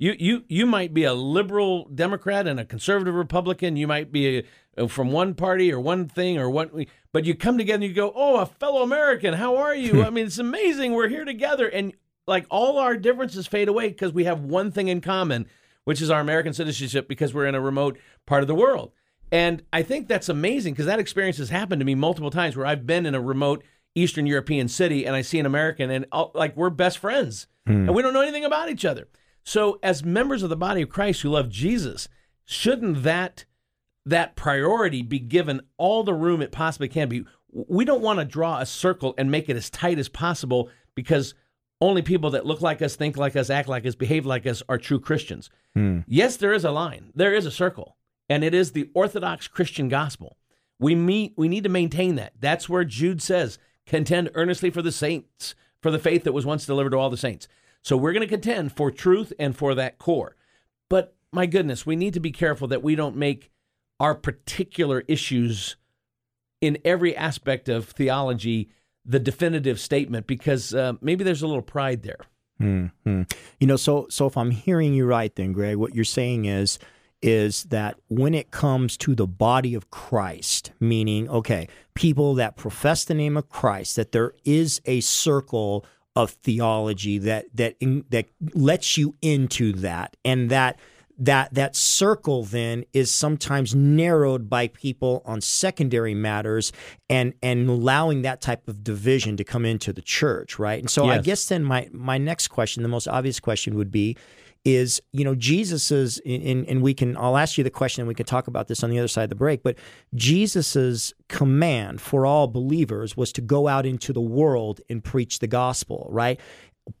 you 0.00 0.16
you 0.18 0.44
you 0.48 0.66
might 0.66 0.94
be 0.94 1.04
a 1.04 1.12
liberal 1.12 1.86
Democrat 1.94 2.46
and 2.46 2.58
a 2.58 2.64
conservative 2.64 3.14
Republican. 3.14 3.76
You 3.76 3.86
might 3.86 4.10
be 4.10 4.38
a, 4.38 4.44
uh, 4.78 4.86
from 4.88 5.12
one 5.12 5.34
party 5.34 5.70
or 5.70 5.78
one 5.78 6.08
thing 6.08 6.38
or 6.38 6.48
one, 6.48 6.86
but 7.12 7.26
you 7.26 7.34
come 7.34 7.58
together 7.58 7.74
and 7.76 7.84
you 7.84 7.92
go, 7.92 8.12
"Oh, 8.14 8.38
a 8.38 8.46
fellow 8.46 8.82
American, 8.82 9.34
how 9.34 9.56
are 9.56 9.74
you?" 9.74 10.02
I 10.06 10.10
mean, 10.10 10.26
it's 10.26 10.38
amazing. 10.38 10.94
We're 10.94 11.08
here 11.08 11.26
together, 11.26 11.68
and 11.68 11.92
like 12.26 12.46
all 12.48 12.78
our 12.78 12.96
differences 12.96 13.46
fade 13.46 13.68
away 13.68 13.88
because 13.88 14.12
we 14.12 14.24
have 14.24 14.40
one 14.40 14.70
thing 14.70 14.88
in 14.88 15.02
common, 15.02 15.46
which 15.84 16.00
is 16.00 16.10
our 16.10 16.20
American 16.20 16.54
citizenship 16.54 17.06
because 17.06 17.34
we're 17.34 17.46
in 17.46 17.54
a 17.54 17.60
remote 17.60 17.98
part 18.24 18.42
of 18.42 18.48
the 18.48 18.54
world. 18.54 18.92
And 19.32 19.62
I 19.72 19.82
think 19.82 20.08
that's 20.08 20.28
amazing 20.28 20.74
because 20.74 20.86
that 20.86 20.98
experience 20.98 21.36
has 21.36 21.50
happened 21.50 21.80
to 21.80 21.84
me 21.84 21.94
multiple 21.94 22.30
times 22.30 22.56
where 22.56 22.66
I've 22.66 22.86
been 22.86 23.06
in 23.06 23.14
a 23.14 23.20
remote 23.20 23.62
Eastern 23.94 24.26
European 24.26 24.68
city 24.68 25.04
and 25.04 25.16
I 25.16 25.22
see 25.22 25.38
an 25.38 25.46
American 25.46 25.90
and 25.90 26.06
like 26.34 26.56
we're 26.56 26.70
best 26.70 26.98
friends 26.98 27.46
mm. 27.68 27.74
and 27.74 27.94
we 27.94 28.02
don't 28.02 28.12
know 28.12 28.20
anything 28.20 28.44
about 28.44 28.68
each 28.68 28.84
other. 28.84 29.08
So 29.42 29.78
as 29.82 30.04
members 30.04 30.42
of 30.42 30.50
the 30.50 30.56
body 30.56 30.82
of 30.82 30.88
Christ 30.88 31.22
who 31.22 31.30
love 31.30 31.48
Jesus, 31.48 32.08
shouldn't 32.44 33.02
that 33.02 33.44
that 34.06 34.36
priority 34.36 35.02
be 35.02 35.18
given 35.18 35.62
all 35.76 36.02
the 36.04 36.14
room 36.14 36.42
it 36.42 36.52
possibly 36.52 36.88
can 36.88 37.08
be? 37.08 37.24
We 37.52 37.84
don't 37.84 38.02
want 38.02 38.18
to 38.20 38.24
draw 38.24 38.58
a 38.58 38.66
circle 38.66 39.14
and 39.18 39.30
make 39.30 39.48
it 39.48 39.56
as 39.56 39.70
tight 39.70 39.98
as 39.98 40.08
possible 40.08 40.70
because 40.94 41.34
only 41.80 42.02
people 42.02 42.30
that 42.30 42.46
look 42.46 42.60
like 42.60 42.82
us, 42.82 42.94
think 42.94 43.16
like 43.16 43.36
us, 43.36 43.50
act 43.50 43.68
like 43.68 43.86
us, 43.86 43.94
behave 43.94 44.26
like 44.26 44.46
us 44.46 44.62
are 44.68 44.78
true 44.78 45.00
Christians. 45.00 45.50
Mm. 45.76 46.04
Yes, 46.06 46.36
there 46.36 46.52
is 46.52 46.64
a 46.64 46.70
line. 46.70 47.10
There 47.14 47.34
is 47.34 47.46
a 47.46 47.50
circle, 47.50 47.96
and 48.28 48.44
it 48.44 48.54
is 48.54 48.72
the 48.72 48.90
Orthodox 48.94 49.48
Christian 49.48 49.88
gospel 49.88 50.36
We 50.78 50.94
meet 50.94 51.34
we 51.36 51.48
need 51.48 51.64
to 51.64 51.70
maintain 51.70 52.16
that. 52.16 52.34
That's 52.38 52.68
where 52.68 52.84
Jude 52.84 53.22
says, 53.22 53.58
contend 53.86 54.30
earnestly 54.34 54.70
for 54.70 54.82
the 54.82 54.92
saints, 54.92 55.54
for 55.80 55.90
the 55.90 55.98
faith 55.98 56.24
that 56.24 56.32
was 56.32 56.46
once 56.46 56.66
delivered 56.66 56.90
to 56.90 56.96
all 56.96 57.10
the 57.10 57.16
saints. 57.16 57.48
So 57.82 57.96
we're 57.96 58.12
going 58.12 58.26
to 58.26 58.32
contend 58.32 58.72
for 58.72 58.90
truth 58.90 59.32
and 59.38 59.56
for 59.56 59.74
that 59.74 59.98
core. 59.98 60.36
But 60.88 61.16
my 61.32 61.46
goodness, 61.46 61.86
we 61.86 61.96
need 61.96 62.14
to 62.14 62.20
be 62.20 62.32
careful 62.32 62.68
that 62.68 62.82
we 62.82 62.94
don't 62.94 63.16
make 63.16 63.50
our 63.98 64.14
particular 64.14 65.04
issues 65.08 65.76
in 66.60 66.78
every 66.84 67.16
aspect 67.16 67.68
of 67.68 67.88
theology 67.88 68.70
the 69.04 69.18
definitive 69.18 69.80
statement 69.80 70.26
because 70.26 70.74
uh, 70.74 70.92
maybe 71.00 71.24
there's 71.24 71.42
a 71.42 71.46
little 71.46 71.62
pride 71.62 72.02
there. 72.02 72.20
Mm-hmm. 72.60 73.22
You 73.58 73.66
know, 73.66 73.76
so 73.76 74.06
so 74.10 74.26
if 74.26 74.36
I'm 74.36 74.50
hearing 74.50 74.92
you 74.92 75.06
right, 75.06 75.34
then 75.34 75.52
Greg, 75.52 75.76
what 75.76 75.94
you're 75.94 76.04
saying 76.04 76.44
is 76.44 76.78
is 77.22 77.64
that 77.64 77.96
when 78.08 78.34
it 78.34 78.50
comes 78.50 78.96
to 78.98 79.14
the 79.14 79.26
body 79.26 79.74
of 79.74 79.90
Christ, 79.90 80.72
meaning 80.80 81.28
okay, 81.28 81.68
people 81.94 82.34
that 82.34 82.56
profess 82.56 83.04
the 83.04 83.14
name 83.14 83.36
of 83.36 83.48
Christ, 83.48 83.96
that 83.96 84.12
there 84.12 84.34
is 84.44 84.80
a 84.84 85.00
circle 85.00 85.84
of 86.16 86.30
theology 86.30 87.18
that 87.18 87.46
that 87.54 87.76
that 88.10 88.26
lets 88.54 88.96
you 88.96 89.14
into 89.22 89.72
that, 89.72 90.16
and 90.24 90.50
that 90.50 90.78
that 91.20 91.52
that 91.52 91.76
circle 91.76 92.44
then 92.44 92.84
is 92.94 93.12
sometimes 93.14 93.74
narrowed 93.74 94.48
by 94.48 94.68
people 94.68 95.22
on 95.26 95.40
secondary 95.40 96.14
matters 96.14 96.72
and 97.10 97.34
and 97.42 97.68
allowing 97.68 98.22
that 98.22 98.40
type 98.40 98.66
of 98.66 98.82
division 98.82 99.36
to 99.36 99.44
come 99.44 99.66
into 99.66 99.92
the 99.92 100.00
church 100.00 100.58
right 100.58 100.80
and 100.80 100.90
so 100.90 101.04
yes. 101.04 101.18
i 101.18 101.20
guess 101.20 101.46
then 101.46 101.62
my 101.62 101.88
my 101.92 102.16
next 102.16 102.48
question 102.48 102.82
the 102.82 102.88
most 102.88 103.06
obvious 103.06 103.38
question 103.38 103.74
would 103.74 103.92
be 103.92 104.16
is 104.64 105.00
you 105.12 105.24
know 105.24 105.34
jesus's 105.34 106.20
and, 106.26 106.68
and 106.68 106.82
we 106.82 106.92
can 106.92 107.16
i'll 107.16 107.38
ask 107.38 107.56
you 107.56 107.64
the 107.64 107.70
question 107.70 108.02
and 108.02 108.08
we 108.08 108.14
can 108.14 108.26
talk 108.26 108.46
about 108.46 108.68
this 108.68 108.84
on 108.84 108.90
the 108.90 108.98
other 108.98 109.08
side 109.08 109.24
of 109.24 109.30
the 109.30 109.34
break 109.34 109.62
but 109.62 109.76
jesus's 110.14 111.14
command 111.28 112.00
for 112.00 112.26
all 112.26 112.46
believers 112.46 113.16
was 113.16 113.32
to 113.32 113.40
go 113.40 113.68
out 113.68 113.86
into 113.86 114.12
the 114.12 114.20
world 114.20 114.80
and 114.90 115.02
preach 115.02 115.38
the 115.38 115.46
gospel 115.46 116.06
right? 116.10 116.40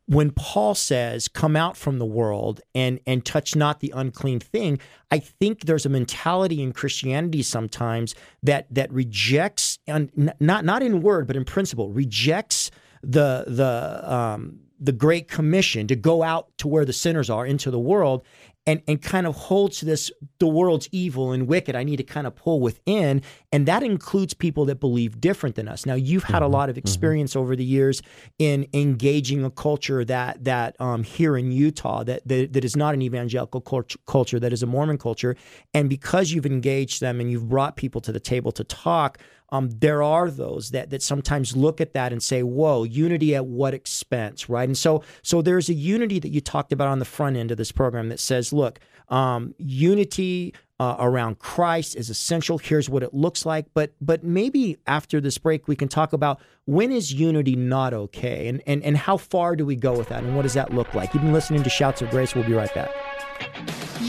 When 0.06 0.30
Paul 0.30 0.74
says, 0.74 1.26
"Come 1.26 1.56
out 1.56 1.76
from 1.76 1.98
the 1.98 2.06
world 2.06 2.60
and 2.74 3.00
and 3.06 3.24
touch 3.24 3.56
not 3.56 3.80
the 3.80 3.92
unclean 3.94 4.38
thing," 4.38 4.78
I 5.10 5.18
think 5.18 5.64
there's 5.64 5.86
a 5.86 5.88
mentality 5.88 6.62
in 6.62 6.72
Christianity 6.72 7.42
sometimes 7.42 8.14
that 8.42 8.72
that 8.72 8.92
rejects, 8.92 9.78
and 9.88 10.32
not 10.38 10.64
not 10.64 10.82
in 10.82 11.00
word 11.00 11.26
but 11.26 11.34
in 11.34 11.44
principle, 11.44 11.90
rejects 11.90 12.70
the 13.02 13.44
the 13.48 14.14
um, 14.14 14.60
the 14.80 14.92
Great 14.92 15.28
Commission 15.28 15.86
to 15.86 15.96
go 15.96 16.22
out 16.22 16.48
to 16.58 16.66
where 16.66 16.84
the 16.84 16.92
sinners 16.92 17.28
are 17.28 17.46
into 17.46 17.70
the 17.70 17.78
world 17.78 18.24
and 18.66 18.82
and 18.86 19.00
kind 19.00 19.26
of 19.26 19.34
holds 19.34 19.80
this 19.80 20.10
the 20.38 20.46
world's 20.46 20.88
evil 20.92 21.32
and 21.32 21.46
wicked 21.46 21.74
i 21.74 21.82
need 21.82 21.96
to 21.96 22.02
kind 22.02 22.26
of 22.26 22.34
pull 22.34 22.60
within 22.60 23.22
and 23.52 23.66
that 23.66 23.82
includes 23.82 24.34
people 24.34 24.64
that 24.64 24.80
believe 24.80 25.20
different 25.20 25.56
than 25.56 25.66
us 25.66 25.86
now 25.86 25.94
you've 25.94 26.24
had 26.24 26.36
mm-hmm. 26.36 26.44
a 26.44 26.48
lot 26.48 26.68
of 26.68 26.74
mm-hmm. 26.74 26.80
experience 26.80 27.32
mm-hmm. 27.32 27.40
over 27.40 27.56
the 27.56 27.64
years 27.64 28.02
in 28.38 28.66
engaging 28.74 29.44
a 29.44 29.50
culture 29.50 30.04
that 30.04 30.42
that 30.44 30.76
um, 30.80 31.02
here 31.02 31.36
in 31.36 31.50
utah 31.50 32.04
that, 32.04 32.26
that 32.26 32.52
that 32.52 32.64
is 32.64 32.76
not 32.76 32.94
an 32.94 33.02
evangelical 33.02 33.60
culture 34.06 34.38
that 34.38 34.52
is 34.52 34.62
a 34.62 34.66
mormon 34.66 34.98
culture 34.98 35.36
and 35.74 35.88
because 35.88 36.32
you've 36.32 36.46
engaged 36.46 37.00
them 37.00 37.20
and 37.20 37.30
you've 37.30 37.48
brought 37.48 37.76
people 37.76 38.00
to 38.00 38.12
the 38.12 38.20
table 38.20 38.52
to 38.52 38.64
talk 38.64 39.18
um, 39.52 39.70
there 39.70 40.02
are 40.02 40.30
those 40.30 40.70
that 40.70 40.90
that 40.90 41.02
sometimes 41.02 41.56
look 41.56 41.80
at 41.80 41.92
that 41.94 42.12
and 42.12 42.22
say, 42.22 42.42
"Whoa, 42.42 42.84
unity 42.84 43.34
at 43.34 43.46
what 43.46 43.74
expense?" 43.74 44.48
Right? 44.48 44.68
And 44.68 44.76
so, 44.76 45.02
so 45.22 45.42
there's 45.42 45.68
a 45.68 45.74
unity 45.74 46.18
that 46.20 46.30
you 46.30 46.40
talked 46.40 46.72
about 46.72 46.88
on 46.88 46.98
the 46.98 47.04
front 47.04 47.36
end 47.36 47.50
of 47.50 47.56
this 47.56 47.72
program 47.72 48.08
that 48.08 48.20
says, 48.20 48.52
"Look, 48.52 48.80
um, 49.08 49.54
unity." 49.58 50.54
Uh, 50.78 50.96
around 50.98 51.38
Christ 51.38 51.94
is 51.94 52.08
essential. 52.08 52.56
Here's 52.56 52.88
what 52.88 53.02
it 53.02 53.12
looks 53.12 53.44
like, 53.44 53.66
but 53.74 53.92
but 54.00 54.24
maybe 54.24 54.78
after 54.86 55.20
this 55.20 55.36
break 55.36 55.68
we 55.68 55.76
can 55.76 55.88
talk 55.88 56.14
about 56.14 56.40
when 56.64 56.90
is 56.90 57.12
unity 57.12 57.54
not 57.54 57.92
okay, 57.92 58.48
and 58.48 58.62
and 58.66 58.82
and 58.82 58.96
how 58.96 59.18
far 59.18 59.56
do 59.56 59.66
we 59.66 59.76
go 59.76 59.92
with 59.94 60.08
that, 60.08 60.22
and 60.22 60.34
what 60.34 60.40
does 60.40 60.54
that 60.54 60.72
look 60.72 60.94
like? 60.94 61.12
You've 61.12 61.22
been 61.22 61.34
listening 61.34 61.62
to 61.64 61.68
Shouts 61.68 62.00
of 62.00 62.08
Grace. 62.08 62.34
We'll 62.34 62.44
be 62.44 62.54
right 62.54 62.72
back. 62.74 62.88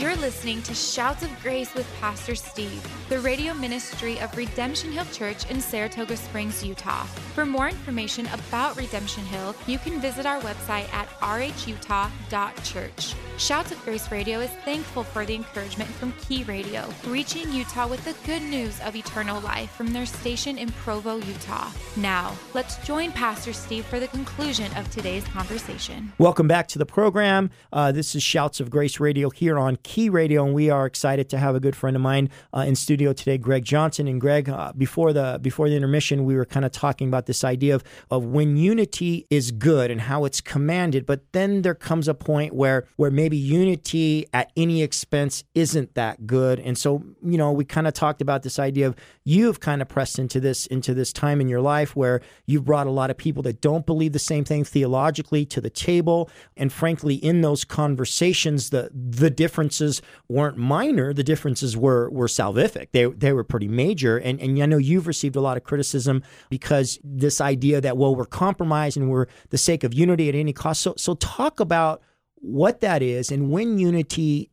You're 0.02 0.16
listening 0.16 0.62
to 0.62 0.74
Shouts 0.74 1.22
of 1.22 1.30
Grace 1.44 1.72
with 1.74 1.86
Pastor 2.00 2.34
Steve, 2.34 2.84
the 3.08 3.20
radio 3.20 3.54
ministry 3.54 4.18
of 4.18 4.36
Redemption 4.36 4.90
Hill 4.90 5.04
Church 5.12 5.48
in 5.48 5.60
Saratoga 5.60 6.16
Springs, 6.16 6.64
Utah. 6.64 7.04
For 7.36 7.46
more 7.46 7.68
information 7.68 8.26
about 8.32 8.76
Redemption 8.76 9.24
Hill, 9.26 9.54
you 9.68 9.78
can 9.78 10.00
visit 10.00 10.26
our 10.26 10.40
website 10.40 10.92
at 10.92 11.08
rhutah.church. 11.20 13.14
Shouts 13.38 13.70
of 13.70 13.80
Grace 13.84 14.10
Radio 14.10 14.40
is 14.40 14.50
thankful 14.64 15.04
for 15.04 15.24
the 15.24 15.36
encouragement 15.36 15.88
from 15.88 16.12
Key 16.14 16.42
Radio, 16.44 16.88
reaching 17.06 17.52
Utah 17.52 17.86
with 17.86 18.04
the 18.04 18.16
good 18.26 18.42
news 18.42 18.80
of 18.80 18.96
eternal 18.96 19.40
life 19.40 19.70
from 19.70 19.92
their 19.92 20.06
station 20.06 20.58
in 20.58 20.72
Provo, 20.72 21.16
Utah. 21.18 21.70
Now, 21.96 22.36
let's 22.54 22.76
join 22.84 23.12
Pastor 23.12 23.52
Steve 23.52 23.86
for 23.86 24.00
the 24.00 24.08
conclusion 24.08 24.76
of 24.76 24.90
today's 24.90 25.24
conversation. 25.28 26.12
Welcome 26.18 26.48
back 26.48 26.66
to 26.68 26.78
the 26.80 26.86
program. 26.86 27.50
Uh, 27.72 27.92
this 27.92 28.16
is 28.16 28.22
Shouts 28.24 28.58
of 28.58 28.68
Grace 28.68 28.98
Radio 28.98 29.30
here 29.30 29.60
on 29.60 29.76
Key 29.92 30.08
Radio, 30.08 30.42
and 30.42 30.54
we 30.54 30.70
are 30.70 30.86
excited 30.86 31.28
to 31.28 31.36
have 31.36 31.54
a 31.54 31.60
good 31.60 31.76
friend 31.76 31.94
of 31.94 32.00
mine 32.00 32.30
uh, 32.56 32.60
in 32.60 32.74
studio 32.74 33.12
today, 33.12 33.36
Greg 33.36 33.62
Johnson. 33.62 34.08
And 34.08 34.18
Greg, 34.18 34.48
uh, 34.48 34.72
before 34.72 35.12
the 35.12 35.38
before 35.42 35.68
the 35.68 35.76
intermission, 35.76 36.24
we 36.24 36.34
were 36.34 36.46
kind 36.46 36.64
of 36.64 36.72
talking 36.72 37.08
about 37.08 37.26
this 37.26 37.44
idea 37.44 37.74
of 37.74 37.84
of 38.10 38.24
when 38.24 38.56
unity 38.56 39.26
is 39.28 39.50
good 39.50 39.90
and 39.90 40.00
how 40.00 40.24
it's 40.24 40.40
commanded, 40.40 41.04
but 41.04 41.30
then 41.32 41.60
there 41.60 41.74
comes 41.74 42.08
a 42.08 42.14
point 42.14 42.54
where 42.54 42.88
where 42.96 43.10
maybe 43.10 43.36
unity 43.36 44.24
at 44.32 44.50
any 44.56 44.82
expense 44.82 45.44
isn't 45.54 45.94
that 45.94 46.26
good. 46.26 46.58
And 46.58 46.78
so, 46.78 47.04
you 47.22 47.36
know, 47.36 47.52
we 47.52 47.66
kind 47.66 47.86
of 47.86 47.92
talked 47.92 48.22
about 48.22 48.44
this 48.44 48.58
idea 48.58 48.86
of 48.86 48.96
you've 49.24 49.60
kind 49.60 49.82
of 49.82 49.88
pressed 49.88 50.18
into 50.18 50.40
this 50.40 50.66
into 50.68 50.94
this 50.94 51.12
time 51.12 51.38
in 51.38 51.50
your 51.50 51.60
life 51.60 51.94
where 51.94 52.22
you've 52.46 52.64
brought 52.64 52.86
a 52.86 52.90
lot 52.90 53.10
of 53.10 53.18
people 53.18 53.42
that 53.42 53.60
don't 53.60 53.84
believe 53.84 54.14
the 54.14 54.18
same 54.18 54.44
thing 54.44 54.64
theologically 54.64 55.44
to 55.44 55.60
the 55.60 55.68
table, 55.68 56.30
and 56.56 56.72
frankly, 56.72 57.16
in 57.16 57.42
those 57.42 57.62
conversations, 57.62 58.70
the 58.70 58.90
the 58.94 59.28
differences 59.72 60.02
weren't 60.28 60.56
minor. 60.56 61.12
The 61.12 61.24
differences 61.24 61.76
were 61.76 62.10
were 62.10 62.26
salvific. 62.26 62.88
They 62.92 63.06
they 63.06 63.32
were 63.32 63.44
pretty 63.44 63.68
major. 63.68 64.18
And 64.18 64.40
and 64.40 64.62
I 64.62 64.66
know 64.66 64.78
you've 64.78 65.06
received 65.06 65.36
a 65.36 65.40
lot 65.40 65.56
of 65.56 65.64
criticism 65.64 66.22
because 66.50 66.98
this 67.02 67.40
idea 67.40 67.80
that 67.80 67.96
well 67.96 68.14
we're 68.14 68.26
compromising, 68.26 69.08
we're 69.08 69.26
the 69.50 69.58
sake 69.58 69.84
of 69.84 69.94
unity 69.94 70.28
at 70.28 70.34
any 70.34 70.52
cost. 70.52 70.82
So 70.82 70.94
so 70.96 71.14
talk 71.14 71.60
about 71.60 72.02
what 72.36 72.80
that 72.80 73.02
is 73.02 73.30
and 73.30 73.50
when 73.50 73.78
unity 73.78 74.50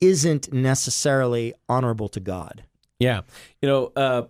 isn't 0.00 0.52
necessarily 0.52 1.54
honorable 1.68 2.08
to 2.08 2.20
God. 2.20 2.64
Yeah, 2.98 3.22
you 3.60 3.68
know. 3.68 3.92
Uh, 3.96 4.22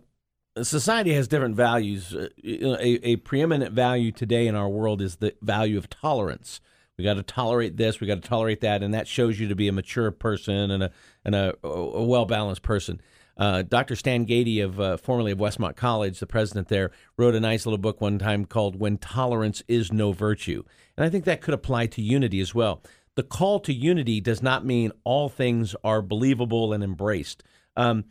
society 0.63 1.15
has 1.15 1.29
different 1.29 1.57
values. 1.57 2.15
Uh, 2.15 2.29
a, 2.45 3.13
a, 3.13 3.17
preeminent 3.17 3.73
value 3.73 4.13
today 4.13 4.47
in 4.47 4.55
our 4.55 4.69
world 4.69 5.01
is 5.01 5.17
the 5.17 5.35
value 5.41 5.79
of 5.79 5.89
tolerance. 5.89 6.61
We 6.99 7.05
got 7.05 7.15
to 7.15 7.23
tolerate 7.23 7.77
this. 7.77 8.01
We 8.01 8.07
got 8.07 8.23
to 8.23 8.29
tolerate 8.29 8.61
that, 8.61 8.83
and 8.83 8.93
that 8.95 9.09
shows 9.09 9.41
you 9.41 9.49
to 9.49 9.55
be 9.55 9.69
a 9.69 9.73
mature 9.73 10.11
person 10.11 10.71
and 10.71 10.85
a 10.85 10.91
and 11.25 11.35
a, 11.35 11.55
a 11.63 12.05
well 12.05 12.27
balanced 12.27 12.63
person. 12.63 13.01
Uh, 13.37 13.63
Dr. 13.63 13.97
Stan 13.97 14.27
Gaede 14.27 14.63
of 14.63 14.79
uh, 14.79 14.97
formerly 14.99 15.33
of 15.33 15.39
Westmont 15.39 15.75
College, 15.75 16.21
the 16.21 16.27
president 16.27 16.69
there, 16.69 16.91
wrote 17.17 17.35
a 17.35 17.41
nice 17.41 17.65
little 17.65 17.79
book 17.79 18.01
one 18.01 18.19
time 18.19 18.45
called 18.45 18.79
"When 18.79 18.99
Tolerance 18.99 19.63
Is 19.69 19.91
No 19.91 20.13
Virtue," 20.13 20.63
and 20.97 21.05
I 21.05 21.09
think 21.09 21.25
that 21.25 21.41
could 21.41 21.55
apply 21.55 21.87
to 21.87 22.03
unity 22.03 22.41
as 22.41 22.55
well. 22.55 22.83
The 23.15 23.23
call 23.23 23.61
to 23.61 23.73
unity 23.73 24.21
does 24.21 24.43
not 24.43 24.65
mean 24.65 24.93
all 25.05 25.29
things 25.29 25.75
are 25.83 26.03
believable 26.03 26.73
and 26.73 26.85
embraced. 26.85 27.43
Um, 27.75 28.05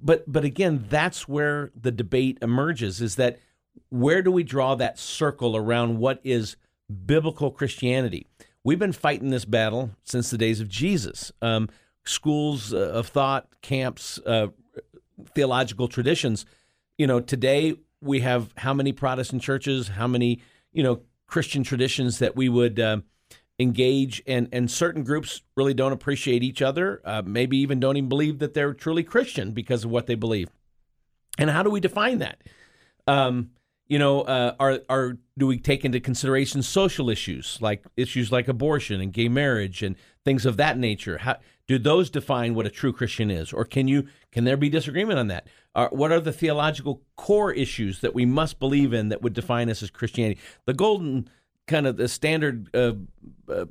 but 0.00 0.30
but 0.30 0.44
again, 0.44 0.86
that's 0.88 1.26
where 1.26 1.72
the 1.74 1.92
debate 1.92 2.38
emerges: 2.40 3.00
is 3.00 3.16
that 3.16 3.40
where 3.90 4.22
do 4.22 4.30
we 4.30 4.44
draw 4.44 4.76
that 4.76 4.98
circle 4.98 5.56
around 5.56 5.98
what 5.98 6.20
is 6.22 6.56
biblical 7.06 7.50
Christianity. 7.50 8.26
We've 8.64 8.78
been 8.78 8.92
fighting 8.92 9.30
this 9.30 9.44
battle 9.44 9.90
since 10.04 10.30
the 10.30 10.38
days 10.38 10.60
of 10.60 10.68
Jesus. 10.68 11.32
Um, 11.40 11.68
schools 12.04 12.72
uh, 12.72 12.78
of 12.92 13.06
thought, 13.08 13.48
camps, 13.62 14.18
uh, 14.26 14.48
theological 15.34 15.88
traditions. 15.88 16.46
You 16.96 17.06
know, 17.06 17.20
today 17.20 17.76
we 18.00 18.20
have 18.20 18.52
how 18.56 18.74
many 18.74 18.92
Protestant 18.92 19.42
churches, 19.42 19.88
how 19.88 20.06
many 20.06 20.40
you 20.72 20.82
know 20.82 21.02
Christian 21.26 21.62
traditions 21.62 22.18
that 22.18 22.36
we 22.36 22.48
would 22.48 22.80
uh, 22.80 22.98
engage, 23.58 24.22
and 24.26 24.48
and 24.52 24.70
certain 24.70 25.04
groups 25.04 25.42
really 25.56 25.74
don't 25.74 25.92
appreciate 25.92 26.42
each 26.42 26.62
other. 26.62 27.00
Uh, 27.04 27.22
maybe 27.24 27.58
even 27.58 27.80
don't 27.80 27.96
even 27.96 28.08
believe 28.08 28.38
that 28.38 28.54
they're 28.54 28.74
truly 28.74 29.02
Christian 29.02 29.52
because 29.52 29.84
of 29.84 29.90
what 29.90 30.06
they 30.06 30.14
believe. 30.14 30.48
And 31.38 31.50
how 31.50 31.62
do 31.62 31.70
we 31.70 31.80
define 31.80 32.18
that? 32.18 32.42
Um, 33.06 33.50
you 33.88 33.98
know, 33.98 34.20
uh, 34.22 34.54
are 34.60 34.80
are 34.88 35.16
do 35.38 35.46
we 35.46 35.58
take 35.58 35.84
into 35.84 35.98
consideration 35.98 36.62
social 36.62 37.08
issues 37.08 37.58
like 37.60 37.84
issues 37.96 38.30
like 38.30 38.46
abortion 38.46 39.00
and 39.00 39.12
gay 39.12 39.28
marriage 39.28 39.82
and 39.82 39.96
things 40.24 40.44
of 40.44 40.56
that 40.58 40.78
nature? 40.78 41.18
How 41.18 41.38
do 41.66 41.78
those 41.78 42.10
define 42.10 42.54
what 42.54 42.66
a 42.66 42.70
true 42.70 42.92
Christian 42.92 43.30
is, 43.30 43.52
or 43.52 43.64
can 43.64 43.88
you 43.88 44.06
can 44.30 44.44
there 44.44 44.58
be 44.58 44.68
disagreement 44.68 45.18
on 45.18 45.28
that? 45.28 45.46
Uh, 45.74 45.88
what 45.88 46.12
are 46.12 46.20
the 46.20 46.32
theological 46.32 47.02
core 47.16 47.52
issues 47.52 48.00
that 48.00 48.14
we 48.14 48.26
must 48.26 48.58
believe 48.58 48.92
in 48.92 49.08
that 49.08 49.22
would 49.22 49.32
define 49.32 49.70
us 49.70 49.82
as 49.82 49.90
Christianity? 49.90 50.40
The 50.66 50.74
golden 50.74 51.30
kind 51.66 51.86
of 51.86 51.96
the 51.96 52.08
standard 52.08 52.68
uh, 52.74 52.92
uh, 53.50 53.66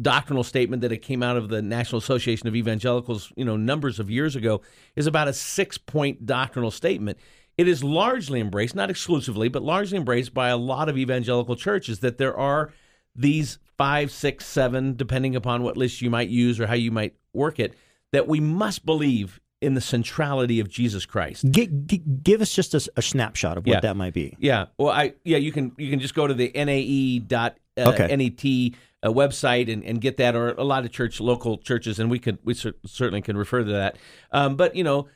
doctrinal 0.00 0.44
statement 0.44 0.82
that 0.82 0.92
it 0.92 0.98
came 0.98 1.22
out 1.22 1.36
of 1.36 1.48
the 1.48 1.62
National 1.62 1.98
Association 1.98 2.48
of 2.48 2.54
Evangelicals, 2.54 3.32
you 3.36 3.44
know, 3.44 3.56
numbers 3.56 3.98
of 3.98 4.10
years 4.10 4.36
ago, 4.36 4.60
is 4.96 5.06
about 5.06 5.28
a 5.28 5.32
six 5.32 5.78
point 5.78 6.26
doctrinal 6.26 6.70
statement. 6.70 7.18
It 7.60 7.68
is 7.68 7.84
largely 7.84 8.40
embraced, 8.40 8.74
not 8.74 8.88
exclusively, 8.88 9.50
but 9.50 9.62
largely 9.62 9.98
embraced 9.98 10.32
by 10.32 10.48
a 10.48 10.56
lot 10.56 10.88
of 10.88 10.96
evangelical 10.96 11.56
churches 11.56 12.00
that 12.00 12.16
there 12.16 12.34
are 12.34 12.72
these 13.14 13.58
five, 13.76 14.10
six, 14.10 14.46
seven, 14.46 14.96
depending 14.96 15.36
upon 15.36 15.62
what 15.62 15.76
list 15.76 16.00
you 16.00 16.08
might 16.08 16.30
use 16.30 16.58
or 16.58 16.66
how 16.66 16.74
you 16.74 16.90
might 16.90 17.16
work 17.34 17.60
it, 17.60 17.74
that 18.12 18.26
we 18.26 18.40
must 18.40 18.86
believe 18.86 19.42
in 19.60 19.74
the 19.74 19.82
centrality 19.82 20.58
of 20.58 20.70
Jesus 20.70 21.04
Christ. 21.04 21.44
G- 21.50 21.66
g- 21.84 22.02
give 22.22 22.40
us 22.40 22.50
just 22.54 22.72
a, 22.72 22.88
a, 22.96 23.02
snapshot 23.02 23.58
of 23.58 23.66
what 23.66 23.74
yeah. 23.74 23.80
that 23.80 23.94
might 23.94 24.14
be. 24.14 24.34
Yeah. 24.38 24.68
Well, 24.78 24.88
I 24.88 25.12
yeah, 25.22 25.36
you 25.36 25.52
can 25.52 25.72
you 25.76 25.90
can 25.90 26.00
just 26.00 26.14
go 26.14 26.26
to 26.26 26.32
the 26.32 26.50
nae.net 26.54 27.58
uh, 27.76 27.90
okay. 27.90 28.16
net 28.16 28.74
uh, 29.02 29.12
website 29.12 29.70
and, 29.70 29.84
and 29.84 30.00
get 30.00 30.16
that, 30.16 30.34
or 30.34 30.52
a 30.52 30.64
lot 30.64 30.86
of 30.86 30.92
church 30.92 31.20
local 31.20 31.58
churches, 31.58 31.98
and 31.98 32.10
we 32.10 32.18
could 32.18 32.38
we 32.42 32.54
cer- 32.54 32.76
certainly 32.86 33.20
can 33.20 33.36
refer 33.36 33.64
to 33.64 33.72
that. 33.72 33.98
Um, 34.32 34.56
but 34.56 34.74
you 34.74 34.82
know, 34.82 35.08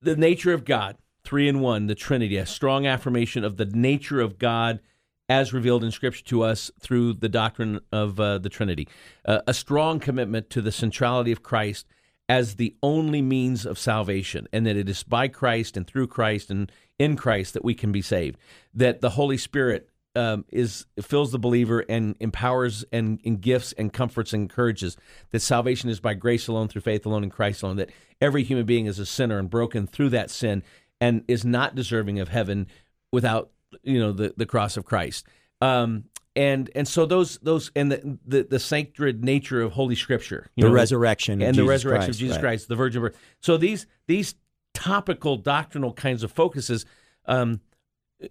the 0.00 0.16
nature 0.16 0.52
of 0.52 0.64
God, 0.64 0.96
three 1.24 1.48
in 1.48 1.60
one, 1.60 1.86
the 1.86 1.94
Trinity, 1.94 2.36
a 2.36 2.46
strong 2.46 2.86
affirmation 2.86 3.44
of 3.44 3.56
the 3.56 3.66
nature 3.66 4.20
of 4.20 4.38
God 4.38 4.80
as 5.28 5.52
revealed 5.52 5.84
in 5.84 5.90
Scripture 5.90 6.24
to 6.24 6.42
us 6.42 6.70
through 6.80 7.14
the 7.14 7.28
doctrine 7.28 7.80
of 7.90 8.20
uh, 8.20 8.38
the 8.38 8.48
Trinity, 8.48 8.88
uh, 9.24 9.40
a 9.46 9.54
strong 9.54 10.00
commitment 10.00 10.50
to 10.50 10.60
the 10.60 10.72
centrality 10.72 11.32
of 11.32 11.42
Christ 11.42 11.86
as 12.28 12.56
the 12.56 12.74
only 12.82 13.22
means 13.22 13.66
of 13.66 13.78
salvation, 13.78 14.46
and 14.52 14.66
that 14.66 14.76
it 14.76 14.88
is 14.88 15.02
by 15.02 15.28
Christ 15.28 15.76
and 15.76 15.86
through 15.86 16.06
Christ 16.06 16.50
and 16.50 16.70
in 16.98 17.16
Christ 17.16 17.54
that 17.54 17.64
we 17.64 17.74
can 17.74 17.92
be 17.92 18.02
saved. 18.02 18.38
That 18.74 19.00
the 19.00 19.10
Holy 19.10 19.36
Spirit 19.36 19.88
um, 20.14 20.44
is 20.50 20.86
fills 21.00 21.32
the 21.32 21.38
believer 21.38 21.84
and 21.88 22.14
empowers 22.20 22.84
and, 22.92 23.18
and 23.24 23.40
gifts 23.40 23.72
and 23.72 23.92
comforts 23.92 24.32
and 24.32 24.42
encourages. 24.42 24.96
That 25.30 25.40
salvation 25.40 25.88
is 25.88 26.00
by 26.00 26.14
grace 26.14 26.48
alone, 26.48 26.68
through 26.68 26.82
faith 26.82 27.06
alone, 27.06 27.24
in 27.24 27.30
Christ 27.30 27.62
alone. 27.62 27.76
That 27.76 27.90
every 28.20 28.44
human 28.44 28.66
being 28.66 28.86
is 28.86 28.98
a 28.98 29.06
sinner 29.06 29.38
and 29.38 29.48
broken 29.48 29.86
through 29.86 30.10
that 30.10 30.30
sin 30.30 30.62
and 31.02 31.24
is 31.26 31.44
not 31.44 31.74
deserving 31.74 32.20
of 32.20 32.28
heaven 32.28 32.68
without 33.10 33.50
you 33.82 33.98
know 33.98 34.12
the 34.12 34.32
the 34.36 34.46
cross 34.46 34.76
of 34.76 34.84
Christ. 34.84 35.26
Um, 35.60 36.04
and 36.36 36.70
and 36.76 36.86
so 36.86 37.06
those 37.06 37.38
those 37.38 37.72
and 37.74 37.90
the 37.90 38.18
the, 38.24 38.44
the 38.44 38.58
sacred 38.60 39.24
nature 39.24 39.60
of 39.60 39.72
Holy 39.72 39.96
Scripture, 39.96 40.48
the 40.56 40.68
know, 40.68 40.70
resurrection, 40.70 41.42
and 41.42 41.56
the 41.56 41.64
resurrection 41.64 42.06
Christ, 42.06 42.16
of 42.16 42.20
Jesus 42.20 42.36
right. 42.36 42.42
Christ, 42.42 42.68
the 42.68 42.76
virgin 42.76 43.02
birth. 43.02 43.16
So 43.40 43.56
these 43.56 43.86
these 44.06 44.36
topical 44.74 45.36
doctrinal 45.36 45.92
kinds 45.92 46.22
of 46.22 46.30
focuses, 46.30 46.86
um, 47.26 47.60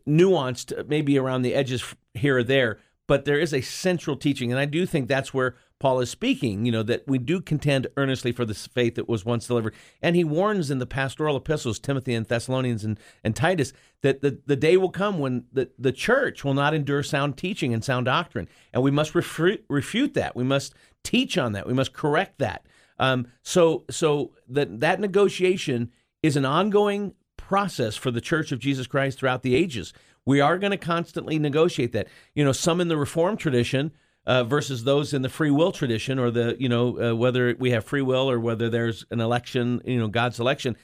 nuanced 0.08 0.88
maybe 0.88 1.20
around 1.20 1.42
the 1.42 1.54
edges 1.54 1.84
here 2.14 2.38
or 2.38 2.44
there, 2.44 2.80
but 3.06 3.26
there 3.26 3.38
is 3.38 3.54
a 3.54 3.60
central 3.60 4.16
teaching, 4.16 4.50
and 4.50 4.60
I 4.60 4.66
do 4.66 4.86
think 4.86 5.10
that's 5.10 5.34
where 5.34 5.56
Paul 5.82 6.00
is 6.00 6.12
speaking, 6.12 6.64
you 6.64 6.72
know, 6.72 6.84
that 6.84 7.08
we 7.08 7.18
do 7.18 7.42
contend 7.42 7.88
earnestly 7.98 8.32
for 8.32 8.46
this 8.46 8.68
faith 8.68 8.94
that 8.96 9.10
was 9.10 9.26
once 9.26 9.48
delivered. 9.48 9.74
And 10.00 10.16
he 10.16 10.24
warns 10.24 10.70
in 10.70 10.78
the 10.78 10.86
pastoral 10.86 11.36
epistles, 11.36 11.80
Timothy 11.80 12.14
and 12.14 12.24
Thessalonians 12.24 12.86
and, 12.86 13.00
and 13.24 13.36
Titus, 13.36 13.74
that 14.04 14.22
the, 14.22 14.40
the 14.46 14.56
day 14.56 14.78
will 14.78 14.92
come 14.92 15.18
when 15.18 15.46
the, 15.52 15.72
the 15.80 15.92
church 15.92 16.44
will 16.44 16.54
not 16.54 16.76
endure 16.76 17.02
sound 17.02 17.36
teaching 17.36 17.74
and 17.74 17.84
sound 17.84 18.06
doctrine. 18.06 18.48
And 18.72 18.84
we 18.84 18.92
must 18.92 19.16
refute, 19.16 19.66
refute 19.70 20.14
that. 20.14 20.36
We 20.36 20.44
must 20.44 20.76
teach 21.04 21.36
on 21.36 21.54
that. 21.54 21.66
We 21.66 21.74
must 21.74 21.94
correct 21.94 22.38
that. 22.38 22.68
Um, 23.00 23.26
so 23.42 23.84
so 23.90 24.34
that, 24.50 24.82
that 24.82 25.00
negotiation 25.00 25.90
is 26.22 26.36
an 26.36 26.46
ongoing 26.46 27.16
process 27.38 27.96
for 27.96 28.12
the 28.12 28.22
Church 28.22 28.52
of 28.52 28.60
Jesus 28.60 28.86
Christ 28.86 29.18
throughout 29.18 29.42
the 29.42 29.56
ages. 29.56 29.94
We 30.28 30.40
are 30.42 30.60
going 30.60 30.70
to 30.70 30.78
constantly 30.78 31.40
negotiate 31.40 31.92
that. 31.94 32.08
You 32.36 32.46
know, 32.46 32.52
some 32.52 32.80
in 32.80 32.88
the 32.88 32.98
Reformed 32.98 33.40
tradition 33.40 33.94
uh, 34.26 34.44
versus 34.44 34.84
those 34.84 35.14
in 35.14 35.22
the 35.22 35.30
free 35.30 35.52
will 35.52 35.72
tradition, 35.72 36.20
or 36.20 36.32
the 36.32 36.56
you 36.60 36.70
know 36.70 37.12
uh, 37.12 37.16
whether 37.16 37.56
we 37.60 37.72
have 37.72 37.86
free 37.86 38.02
will 38.02 38.30
or 38.30 38.40
whether 38.40 38.70
there's 38.70 39.06
an 39.12 39.20
election, 39.20 39.82
you 39.86 40.00
know, 40.00 40.08
God's 40.08 40.40
election. 40.40 40.78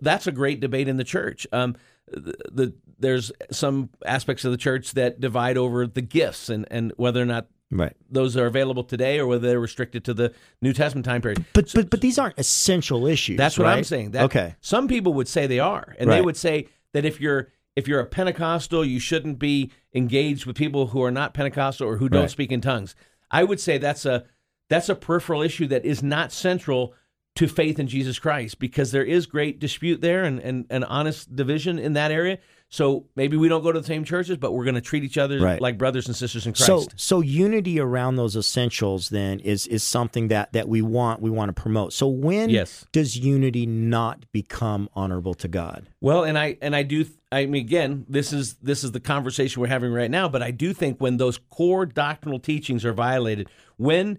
That's 0.00 0.26
a 0.26 0.32
great 0.32 0.58
debate 0.58 0.88
in 0.88 0.96
the 0.96 1.04
church. 1.04 1.46
Um, 1.52 1.76
the, 2.10 2.34
the, 2.50 2.74
there's 2.98 3.30
some 3.50 3.90
aspects 4.04 4.44
of 4.44 4.50
the 4.50 4.56
church 4.56 4.92
that 4.94 5.20
divide 5.20 5.56
over 5.56 5.86
the 5.86 6.02
gifts 6.02 6.48
and, 6.48 6.66
and 6.70 6.92
whether 6.96 7.22
or 7.22 7.26
not 7.26 7.46
right. 7.70 7.94
those 8.10 8.36
are 8.36 8.46
available 8.46 8.82
today 8.82 9.18
or 9.18 9.26
whether 9.26 9.46
they're 9.46 9.60
restricted 9.60 10.04
to 10.06 10.14
the 10.14 10.34
New 10.60 10.72
Testament 10.72 11.04
time 11.04 11.22
period. 11.22 11.44
But 11.52 11.68
so, 11.68 11.80
but 11.80 11.90
but 11.90 12.00
these 12.00 12.18
aren't 12.18 12.38
essential 12.38 13.06
issues. 13.06 13.36
That's 13.36 13.58
what 13.58 13.64
right? 13.64 13.78
I'm 13.78 13.84
saying. 13.84 14.12
That, 14.12 14.24
okay. 14.24 14.56
Some 14.60 14.88
people 14.88 15.14
would 15.14 15.28
say 15.28 15.46
they 15.46 15.60
are, 15.60 15.94
and 15.98 16.08
right. 16.08 16.16
they 16.16 16.22
would 16.22 16.36
say 16.36 16.66
that 16.92 17.04
if 17.04 17.20
you're 17.20 17.48
if 17.78 17.86
you're 17.86 18.00
a 18.00 18.06
Pentecostal, 18.06 18.84
you 18.84 18.98
shouldn't 18.98 19.38
be 19.38 19.70
engaged 19.94 20.46
with 20.46 20.56
people 20.56 20.88
who 20.88 21.02
are 21.04 21.12
not 21.12 21.32
Pentecostal 21.32 21.86
or 21.88 21.96
who 21.98 22.08
don't 22.08 22.22
Right. 22.22 22.30
speak 22.30 22.50
in 22.50 22.60
tongues. 22.60 22.96
I 23.30 23.44
would 23.44 23.60
say 23.60 23.78
that's 23.78 24.04
a 24.04 24.24
that's 24.68 24.88
a 24.88 24.94
peripheral 24.96 25.42
issue 25.42 25.66
that 25.68 25.84
is 25.84 26.02
not 26.02 26.32
central 26.32 26.92
to 27.36 27.46
faith 27.46 27.78
in 27.78 27.86
Jesus 27.86 28.18
Christ 28.18 28.58
because 28.58 28.90
there 28.90 29.04
is 29.04 29.24
great 29.26 29.60
dispute 29.60 30.00
there 30.00 30.24
and, 30.24 30.40
and, 30.40 30.66
and 30.68 30.84
honest 30.84 31.34
division 31.36 31.78
in 31.78 31.92
that 31.92 32.10
area. 32.10 32.38
So 32.70 33.06
maybe 33.16 33.36
we 33.38 33.48
don't 33.48 33.62
go 33.62 33.72
to 33.72 33.80
the 33.80 33.86
same 33.86 34.04
churches, 34.04 34.36
but 34.36 34.52
we're 34.52 34.64
going 34.64 34.74
to 34.74 34.82
treat 34.82 35.02
each 35.02 35.16
other 35.16 35.40
Right. 35.40 35.60
like 35.60 35.78
brothers 35.78 36.06
and 36.06 36.14
sisters 36.14 36.46
in 36.46 36.52
Christ. 36.52 36.66
So 36.66 36.86
so 36.96 37.20
unity 37.20 37.80
around 37.80 38.16
those 38.16 38.36
essentials 38.36 39.08
then 39.08 39.40
is 39.40 39.66
is 39.66 39.82
something 39.82 40.28
that 40.28 40.52
that 40.52 40.68
we 40.68 40.82
want 40.82 41.22
we 41.22 41.30
want 41.30 41.48
to 41.48 41.60
promote. 41.60 41.94
So 41.94 42.08
when 42.08 42.50
Yes. 42.50 42.84
does 42.92 43.16
unity 43.16 43.64
not 43.64 44.30
become 44.32 44.88
honorable 44.94 45.32
to 45.34 45.48
God? 45.48 45.86
Well, 46.02 46.24
and 46.24 46.38
I 46.38 46.58
and 46.60 46.76
I 46.76 46.82
do. 46.82 47.06
I 47.32 47.46
mean, 47.46 47.64
again, 47.64 48.04
this 48.08 48.32
is 48.34 48.54
this 48.56 48.84
is 48.84 48.92
the 48.92 49.00
conversation 49.00 49.60
we're 49.62 49.68
having 49.68 49.92
right 49.92 50.10
now. 50.10 50.28
But 50.28 50.42
I 50.42 50.50
do 50.50 50.74
think 50.74 51.00
when 51.00 51.16
those 51.16 51.38
core 51.38 51.86
doctrinal 51.86 52.38
teachings 52.38 52.84
are 52.84 52.92
violated, 52.92 53.48
when 53.78 54.18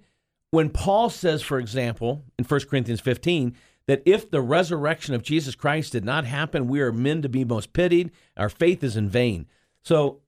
when 0.52 0.72
Paul 0.72 1.12
says, 1.12 1.44
for 1.44 1.60
example, 1.60 2.24
in 2.40 2.46
1 2.46 2.62
Corinthians 2.62 3.00
15, 3.02 3.56
that 3.90 4.04
if 4.06 4.30
the 4.30 4.40
resurrection 4.40 5.16
of 5.16 5.24
Jesus 5.24 5.56
Christ 5.56 5.94
did 5.94 6.06
not 6.06 6.24
happen, 6.24 6.68
we 6.68 6.80
are 6.80 6.92
men 6.92 7.24
to 7.24 7.28
be 7.28 7.44
most 7.44 7.74
pitied. 7.74 8.12
Our 8.38 8.48
faith 8.48 8.84
is 8.84 8.96
in 8.96 9.10
vain. 9.10 9.48
So 9.82 10.20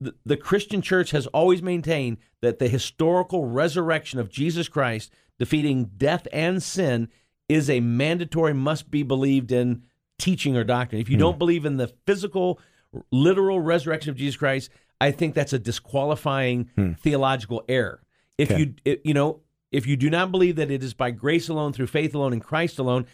the, 0.00 0.14
the 0.24 0.38
Christian 0.38 0.80
church 0.80 1.10
has 1.10 1.26
always 1.26 1.60
maintained 1.60 2.16
that 2.40 2.58
the 2.58 2.66
historical 2.66 3.44
resurrection 3.44 4.18
of 4.18 4.30
Jesus 4.30 4.68
Christ, 4.68 5.12
defeating 5.38 5.90
death 5.98 6.26
and 6.32 6.62
sin, 6.62 7.10
is 7.46 7.68
a 7.68 7.80
mandatory, 7.80 8.54
must 8.54 8.90
be 8.90 9.02
believed 9.02 9.52
in 9.52 9.82
teaching 10.18 10.56
or 10.56 10.64
doctrine. 10.64 11.02
If 11.02 11.10
you 11.10 11.18
don't 11.18 11.34
hmm. 11.34 11.40
believe 11.40 11.66
in 11.66 11.76
the 11.76 11.92
physical, 12.06 12.58
literal 13.12 13.60
resurrection 13.60 14.08
of 14.08 14.16
Jesus 14.16 14.38
Christ, 14.38 14.70
I 14.98 15.10
think 15.10 15.34
that's 15.34 15.52
a 15.52 15.58
disqualifying 15.58 16.70
hmm. 16.74 16.92
theological 16.94 17.64
error. 17.68 18.00
If 18.38 18.50
Okay. 18.50 18.74
you 18.84 18.96
you 19.04 19.12
know 19.12 19.40
if 19.74 19.86
you 19.86 19.96
do 19.96 20.08
not 20.08 20.30
believe 20.30 20.56
that 20.56 20.70
it 20.70 20.82
is 20.82 20.94
by 20.94 21.10
grace 21.10 21.48
alone, 21.48 21.72
through 21.72 21.88
faith 21.88 22.14
alone, 22.14 22.32
in 22.32 22.40
Christ 22.40 22.78
alone, 22.78 23.06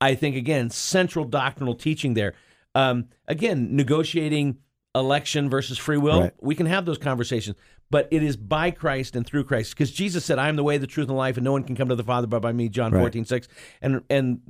I 0.00 0.14
think 0.14 0.36
again 0.36 0.70
central 0.70 1.24
doctrinal 1.24 1.74
teaching 1.74 2.14
there. 2.14 2.34
Um, 2.74 3.06
again, 3.26 3.74
negotiating 3.74 4.58
election 4.94 5.48
versus 5.50 5.78
free 5.78 5.96
will, 5.96 6.20
Right. 6.22 6.32
we 6.40 6.54
can 6.54 6.66
have 6.66 6.84
those 6.84 6.98
conversations, 6.98 7.56
but 7.90 8.08
it 8.10 8.22
is 8.22 8.36
by 8.36 8.70
Christ 8.70 9.16
and 9.16 9.24
through 9.26 9.44
Christ 9.44 9.72
because 9.74 9.90
Jesus 9.90 10.24
said, 10.24 10.38
"I 10.38 10.48
am 10.48 10.56
the 10.56 10.64
way, 10.64 10.78
the 10.78 10.86
truth, 10.86 11.08
and 11.08 11.14
the 11.14 11.18
life, 11.18 11.36
and 11.36 11.44
no 11.44 11.52
one 11.52 11.64
can 11.64 11.74
come 11.76 11.88
to 11.88 11.96
the 11.96 12.04
Father 12.04 12.26
but 12.26 12.40
by 12.42 12.52
me." 12.52 12.68
John 12.68 12.92
Right. 12.92 13.00
fourteen 13.00 13.24
six, 13.24 13.48
and 13.82 14.02
and 14.10 14.40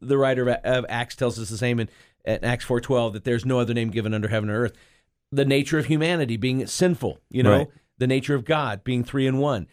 the 0.00 0.16
writer 0.18 0.48
of, 0.50 0.86
Acts 0.88 1.16
tells 1.16 1.38
us 1.38 1.50
the 1.50 1.58
same 1.58 1.78
in, 1.80 1.88
in 2.24 2.44
Acts 2.44 2.64
four 2.64 2.80
twelve 2.80 3.12
that 3.14 3.24
there's 3.24 3.44
no 3.44 3.58
other 3.58 3.74
name 3.74 3.90
given 3.90 4.14
under 4.14 4.28
heaven 4.28 4.48
or 4.50 4.60
earth. 4.60 4.72
The 5.30 5.44
nature 5.44 5.78
of 5.78 5.86
humanity 5.86 6.36
being 6.36 6.66
sinful, 6.66 7.18
you 7.30 7.42
know, 7.42 7.58
Right. 7.58 7.68
the 7.98 8.06
nature 8.06 8.34
of 8.34 8.44
God 8.44 8.84
being 8.84 9.02
three 9.04 9.26
in 9.26 9.38
one. 9.38 9.66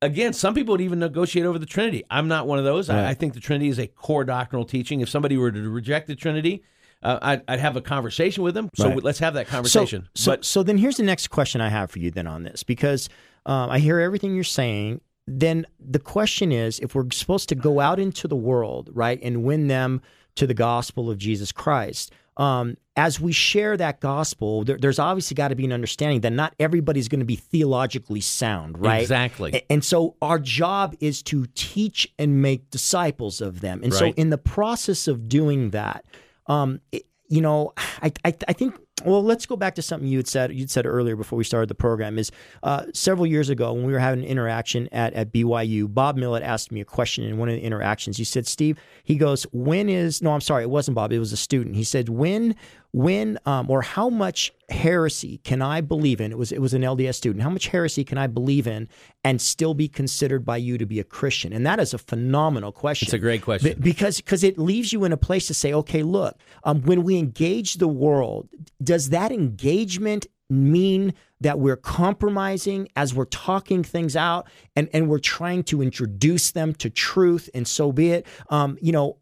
Again, 0.00 0.32
some 0.32 0.54
people 0.54 0.72
would 0.72 0.80
even 0.80 1.00
negotiate 1.00 1.44
over 1.44 1.58
the 1.58 1.66
Trinity. 1.66 2.04
I'm 2.08 2.28
not 2.28 2.46
one 2.46 2.58
of 2.58 2.64
those. 2.64 2.88
Right. 2.88 2.98
I, 2.98 3.10
I 3.10 3.14
think 3.14 3.34
the 3.34 3.40
Trinity 3.40 3.68
is 3.68 3.78
a 3.78 3.88
core 3.88 4.24
doctrinal 4.24 4.64
teaching. 4.64 5.00
If 5.00 5.08
somebody 5.08 5.36
were 5.36 5.50
to 5.50 5.68
reject 5.68 6.06
the 6.06 6.14
Trinity, 6.14 6.62
uh, 7.02 7.18
I'd, 7.20 7.42
I'd 7.48 7.60
have 7.60 7.76
a 7.76 7.80
conversation 7.80 8.44
with 8.44 8.54
them. 8.54 8.70
So 8.76 8.88
Right. 8.90 9.02
let's 9.02 9.18
have 9.18 9.34
that 9.34 9.48
conversation. 9.48 10.08
So, 10.14 10.22
so, 10.22 10.32
but 10.32 10.44
so 10.44 10.62
then 10.62 10.78
here's 10.78 10.98
the 10.98 11.02
next 11.02 11.28
question 11.28 11.60
I 11.60 11.68
have 11.68 11.90
for 11.90 11.98
you 11.98 12.10
then 12.10 12.26
on 12.28 12.44
this 12.44 12.62
because 12.62 13.08
um, 13.46 13.70
I 13.70 13.78
hear 13.80 13.98
everything 13.98 14.34
you're 14.34 14.44
saying. 14.44 15.00
Then 15.26 15.66
the 15.78 15.98
question 15.98 16.52
is 16.52 16.78
if 16.80 16.94
we're 16.94 17.10
supposed 17.10 17.48
to 17.50 17.54
go 17.54 17.80
out 17.80 17.98
into 17.98 18.26
the 18.28 18.36
world, 18.36 18.90
right, 18.92 19.18
and 19.22 19.42
win 19.42 19.66
them 19.68 20.00
to 20.36 20.46
the 20.46 20.54
gospel 20.54 21.10
of 21.10 21.18
Jesus 21.18 21.52
Christ, 21.52 22.12
um, 22.38 22.76
as 22.96 23.20
we 23.20 23.32
share 23.32 23.76
that 23.76 24.00
gospel, 24.00 24.64
there, 24.64 24.78
there's 24.78 24.98
obviously 24.98 25.34
got 25.34 25.48
to 25.48 25.54
be 25.56 25.64
an 25.64 25.72
understanding 25.72 26.20
that 26.22 26.32
not 26.32 26.54
everybody's 26.58 27.08
going 27.08 27.20
to 27.20 27.26
be 27.26 27.36
theologically 27.36 28.20
sound, 28.20 28.78
right? 28.78 29.00
Exactly. 29.02 29.62
And 29.68 29.84
so 29.84 30.14
our 30.22 30.38
job 30.38 30.94
is 31.00 31.22
to 31.24 31.46
teach 31.54 32.12
and 32.18 32.40
make 32.42 32.70
disciples 32.70 33.40
of 33.40 33.60
them. 33.60 33.80
And 33.82 33.92
so 33.92 34.06
in 34.16 34.30
the 34.30 34.38
process 34.38 35.06
of 35.08 35.28
doing 35.28 35.70
that, 35.70 36.04
um, 36.46 36.80
it- 36.92 37.04
you 37.30 37.42
know, 37.42 37.74
I, 38.02 38.10
I, 38.24 38.34
I 38.48 38.52
think. 38.54 38.74
Well, 39.04 39.22
let's 39.22 39.46
go 39.46 39.56
back 39.56 39.74
to 39.76 39.82
something 39.82 40.08
you 40.08 40.18
had 40.18 40.28
said. 40.28 40.52
You'd 40.52 40.70
said 40.70 40.84
earlier 40.84 41.14
before 41.14 41.36
we 41.36 41.44
started 41.44 41.68
the 41.68 41.74
program 41.74 42.18
is 42.18 42.32
uh, 42.62 42.84
several 42.92 43.26
years 43.26 43.48
ago 43.48 43.72
when 43.72 43.84
we 43.84 43.92
were 43.92 43.98
having 43.98 44.24
an 44.24 44.26
interaction 44.26 44.88
at, 44.90 45.14
at 45.14 45.32
BYU. 45.32 45.92
Bob 45.92 46.16
Millet 46.16 46.42
asked 46.42 46.72
me 46.72 46.80
a 46.80 46.84
question 46.84 47.24
in 47.24 47.38
one 47.38 47.48
of 47.48 47.54
the 47.54 47.62
interactions. 47.62 48.16
He 48.16 48.24
said, 48.24 48.46
"Steve," 48.46 48.78
he 49.04 49.16
goes, 49.16 49.44
"When 49.52 49.88
is 49.88 50.20
no? 50.20 50.32
I'm 50.32 50.40
sorry, 50.40 50.64
it 50.64 50.70
wasn't 50.70 50.96
Bob. 50.96 51.12
It 51.12 51.18
was 51.18 51.32
a 51.32 51.36
student." 51.36 51.76
He 51.76 51.84
said, 51.84 52.08
"When 52.08 52.56
when 52.92 53.38
um, 53.44 53.70
or 53.70 53.82
how 53.82 54.08
much 54.08 54.52
heresy 54.70 55.38
can 55.38 55.60
I 55.62 55.80
believe 55.80 56.20
in? 56.20 56.32
It 56.32 56.38
was 56.38 56.52
it 56.52 56.60
was 56.60 56.74
an 56.74 56.82
LDS 56.82 57.14
student. 57.14 57.42
How 57.42 57.50
much 57.50 57.68
heresy 57.68 58.04
can 58.04 58.18
I 58.18 58.26
believe 58.26 58.66
in 58.66 58.88
and 59.24 59.40
still 59.40 59.74
be 59.74 59.88
considered 59.88 60.44
by 60.44 60.56
you 60.56 60.78
to 60.78 60.86
be 60.86 61.00
a 61.00 61.04
Christian? 61.04 61.52
And 61.52 61.66
that 61.66 61.80
is 61.80 61.92
a 61.92 61.98
phenomenal 61.98 62.72
question. 62.72 63.06
It's 63.06 63.12
a 63.12 63.18
great 63.18 63.42
question 63.42 63.74
Be- 63.74 63.80
because 63.80 64.18
because 64.18 64.42
it 64.42 64.58
leaves 64.58 64.92
you 64.92 65.04
in 65.04 65.12
a 65.12 65.16
place 65.16 65.46
to 65.48 65.54
say, 65.54 65.72
okay, 65.72 66.02
look, 66.02 66.38
um, 66.64 66.82
when 66.82 67.02
we 67.02 67.18
engage 67.18 67.74
the 67.74 67.88
world, 67.88 68.48
does 68.82 69.10
that 69.10 69.32
engagement 69.32 70.26
mean 70.50 71.12
that 71.40 71.58
we're 71.58 71.76
compromising 71.76 72.88
as 72.96 73.14
we're 73.14 73.26
talking 73.26 73.84
things 73.84 74.16
out 74.16 74.48
and, 74.74 74.88
and 74.92 75.08
we're 75.08 75.18
trying 75.18 75.62
to 75.62 75.82
introduce 75.82 76.52
them 76.52 76.74
to 76.74 76.88
truth 76.88 77.50
and 77.52 77.68
so 77.68 77.92
be 77.92 78.10
it 78.12 78.26
um, 78.48 78.78
you 78.80 78.90
know 78.90 79.18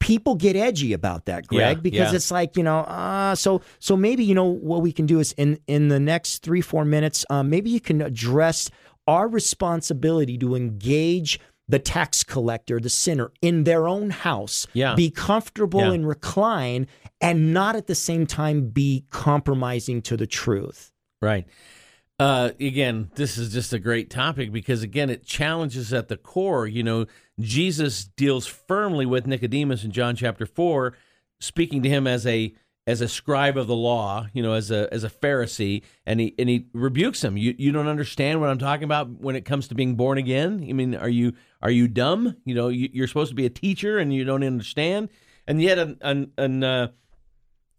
people 0.00 0.34
get 0.34 0.56
edgy 0.56 0.92
about 0.92 1.26
that 1.26 1.46
greg 1.46 1.76
Yeah, 1.76 1.80
because 1.82 2.10
yeah. 2.10 2.16
it's 2.16 2.30
like 2.30 2.56
you 2.56 2.62
know 2.64 2.80
uh, 2.80 3.34
so 3.34 3.60
so 3.78 3.96
maybe 3.96 4.24
you 4.24 4.34
know 4.34 4.44
what 4.46 4.82
we 4.82 4.92
can 4.92 5.06
do 5.06 5.20
is 5.20 5.32
in 5.32 5.58
in 5.68 5.88
the 5.88 6.00
next 6.00 6.42
three 6.42 6.60
four 6.60 6.84
minutes 6.84 7.24
um, 7.30 7.48
maybe 7.50 7.70
you 7.70 7.80
can 7.80 8.00
address 8.02 8.70
our 9.06 9.28
responsibility 9.28 10.36
to 10.38 10.54
engage 10.54 11.38
the 11.70 11.78
tax 11.78 12.24
collector, 12.24 12.80
the 12.80 12.88
sinner, 12.88 13.30
in 13.42 13.64
their 13.64 13.86
own 13.86 14.08
house, 14.08 14.66
Yeah. 14.72 14.94
be 14.94 15.10
comfortable 15.10 15.80
Yeah. 15.80 15.92
and 15.92 16.08
recline, 16.08 16.86
and 17.20 17.52
not 17.52 17.76
at 17.76 17.86
the 17.86 17.94
same 17.94 18.26
time 18.26 18.70
be 18.70 19.04
compromising 19.10 20.00
to 20.02 20.16
the 20.16 20.26
truth. 20.26 20.92
Right. 21.20 21.46
Uh, 22.18 22.50
again, 22.58 23.10
this 23.14 23.38
is 23.38 23.52
just 23.52 23.72
a 23.72 23.78
great 23.78 24.10
topic 24.10 24.50
because, 24.50 24.82
again, 24.82 25.08
it 25.08 25.24
challenges 25.24 25.92
at 25.92 26.08
the 26.08 26.16
core. 26.16 26.66
You 26.66 26.82
know, 26.82 27.06
Jesus 27.38 28.04
deals 28.04 28.46
firmly 28.46 29.06
with 29.06 29.26
Nicodemus 29.26 29.84
in 29.84 29.92
John 29.92 30.16
chapter 30.16 30.44
4, 30.44 30.96
speaking 31.38 31.82
to 31.82 31.88
him 31.88 32.06
as 32.06 32.26
a 32.26 32.54
as 32.88 33.02
a 33.02 33.08
scribe 33.08 33.58
of 33.58 33.66
the 33.66 33.76
law, 33.76 34.26
you 34.32 34.42
know, 34.42 34.54
as 34.54 34.70
a 34.70 34.92
as 34.92 35.04
a 35.04 35.10
Pharisee, 35.10 35.82
and 36.06 36.18
he 36.18 36.34
and 36.38 36.48
he 36.48 36.66
rebukes 36.72 37.22
him. 37.22 37.36
You 37.36 37.54
you 37.56 37.70
don't 37.70 37.86
understand 37.86 38.40
what 38.40 38.48
I'm 38.48 38.58
talking 38.58 38.84
about 38.84 39.10
when 39.10 39.36
it 39.36 39.44
comes 39.44 39.68
to 39.68 39.74
being 39.74 39.94
born 39.94 40.18
again. 40.18 40.66
I 40.68 40.72
mean, 40.72 40.96
are 40.96 41.08
you 41.08 41.34
are 41.62 41.70
you 41.70 41.86
dumb? 41.86 42.36
You 42.44 42.54
know, 42.54 42.68
you, 42.68 42.88
you're 42.92 43.06
supposed 43.06 43.28
to 43.28 43.36
be 43.36 43.46
a 43.46 43.50
teacher 43.50 43.98
and 43.98 44.12
you 44.12 44.24
don't 44.24 44.42
understand. 44.42 45.10
And 45.46 45.62
yet, 45.62 45.78
an, 45.78 45.98
an, 46.00 46.32
an 46.38 46.64
uh, 46.64 46.88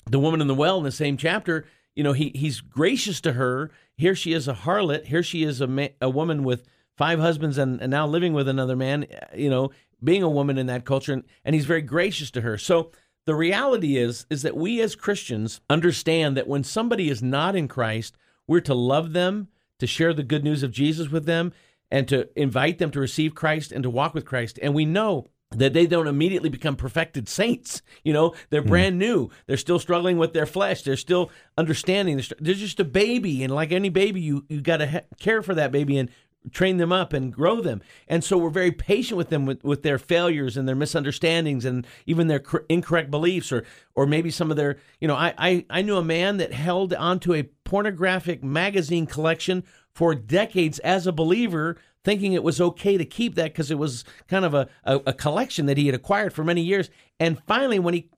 the 0.05 0.19
woman 0.19 0.41
in 0.41 0.47
the 0.47 0.55
well 0.55 0.77
in 0.77 0.83
the 0.83 0.91
same 0.91 1.17
chapter, 1.17 1.65
you 1.95 2.03
know, 2.03 2.13
he 2.13 2.31
he's 2.35 2.61
gracious 2.61 3.21
to 3.21 3.33
her. 3.33 3.71
Here 3.95 4.15
she 4.15 4.33
is 4.33 4.47
a 4.47 4.53
harlot. 4.53 5.05
Here 5.05 5.23
she 5.23 5.43
is 5.43 5.61
a 5.61 5.67
ma- 5.67 5.87
a 6.01 6.09
woman 6.09 6.43
with 6.43 6.67
five 6.95 7.19
husbands 7.19 7.57
and, 7.57 7.81
and 7.81 7.91
now 7.91 8.07
living 8.07 8.33
with 8.33 8.47
another 8.47 8.75
man. 8.75 9.05
You 9.35 9.49
know, 9.49 9.71
being 10.03 10.23
a 10.23 10.29
woman 10.29 10.57
in 10.57 10.67
that 10.67 10.85
culture, 10.85 11.13
and, 11.13 11.23
and 11.43 11.55
he's 11.55 11.65
very 11.65 11.81
gracious 11.81 12.31
to 12.31 12.41
her. 12.41 12.57
So 12.57 12.91
the 13.25 13.35
reality 13.35 13.97
is 13.97 14.25
is 14.29 14.41
that 14.43 14.55
we 14.55 14.81
as 14.81 14.95
Christians 14.95 15.61
understand 15.69 16.37
that 16.37 16.47
when 16.47 16.63
somebody 16.63 17.09
is 17.09 17.21
not 17.21 17.55
in 17.55 17.67
Christ, 17.67 18.15
we're 18.47 18.61
to 18.61 18.73
love 18.73 19.13
them, 19.13 19.49
to 19.79 19.87
share 19.87 20.13
the 20.13 20.23
good 20.23 20.43
news 20.43 20.63
of 20.63 20.71
Jesus 20.71 21.09
with 21.09 21.25
them, 21.25 21.53
and 21.91 22.07
to 22.07 22.29
invite 22.39 22.77
them 22.77 22.91
to 22.91 22.99
receive 22.99 23.35
Christ 23.35 23.71
and 23.71 23.83
to 23.83 23.89
walk 23.89 24.13
with 24.13 24.25
Christ. 24.25 24.59
And 24.61 24.73
we 24.73 24.85
know 24.85 25.27
that 25.51 25.73
they 25.73 25.87
don't 25.87 26.07
immediately 26.07 26.49
become 26.49 26.75
perfected 26.75 27.27
saints. 27.27 27.81
You 28.03 28.13
know, 28.13 28.35
they're 28.49 28.61
hmm. 28.61 28.69
brand 28.69 28.99
new. 28.99 29.29
They're 29.47 29.57
still 29.57 29.79
struggling 29.79 30.17
with 30.17 30.33
their 30.33 30.45
flesh. 30.45 30.83
They're 30.83 30.95
still 30.95 31.31
understanding. 31.57 32.21
They're, 32.39 32.53
just 32.53 32.79
a 32.79 32.85
baby, 32.85 33.43
and 33.43 33.53
like 33.53 33.71
any 33.71 33.89
baby, 33.89 34.21
you 34.21 34.45
you 34.49 34.61
got 34.61 34.77
to 34.77 34.87
ha- 34.87 35.01
care 35.19 35.41
for 35.41 35.55
that 35.55 35.71
baby 35.71 35.97
and 35.97 36.09
train 36.51 36.77
them 36.77 36.91
up 36.91 37.13
and 37.13 37.33
grow 37.33 37.61
them. 37.61 37.81
And 38.07 38.23
so 38.23 38.37
we're 38.37 38.49
very 38.49 38.71
patient 38.71 39.17
with 39.17 39.29
them 39.29 39.45
with, 39.45 39.63
with 39.63 39.83
their 39.83 39.97
failures 39.97 40.55
and 40.55 40.67
their 40.67 40.75
misunderstandings 40.75 41.65
and 41.65 41.85
even 42.05 42.27
their 42.27 42.39
cor- 42.39 42.65
incorrect 42.69 43.11
beliefs 43.11 43.51
or 43.51 43.65
or 43.95 44.05
maybe 44.05 44.31
some 44.31 44.51
of 44.51 44.57
their 44.57 44.77
you 45.01 45.07
know 45.07 45.15
I, 45.15 45.33
I 45.37 45.65
I 45.69 45.81
knew 45.81 45.97
a 45.97 46.03
man 46.03 46.37
that 46.37 46.53
held 46.53 46.93
onto 46.93 47.33
a 47.33 47.43
pornographic 47.63 48.43
magazine 48.43 49.05
collection 49.05 49.63
for 49.93 50.15
decades 50.15 50.79
as 50.79 51.07
a 51.07 51.11
believer 51.11 51.77
thinking 52.03 52.33
it 52.33 52.43
was 52.43 52.61
okay 52.61 52.97
to 52.97 53.05
keep 53.05 53.35
that 53.35 53.51
because 53.51 53.71
it 53.71 53.77
was 53.77 54.03
kind 54.27 54.45
of 54.45 54.53
a, 54.53 54.67
a, 54.83 54.97
a 55.07 55.13
collection 55.13 55.65
that 55.65 55.77
he 55.77 55.85
had 55.85 55.95
acquired 55.95 56.33
for 56.33 56.43
many 56.43 56.61
years. 56.61 56.89
And 57.19 57.41
finally 57.45 57.79
when 57.79 57.93
he 57.93 58.09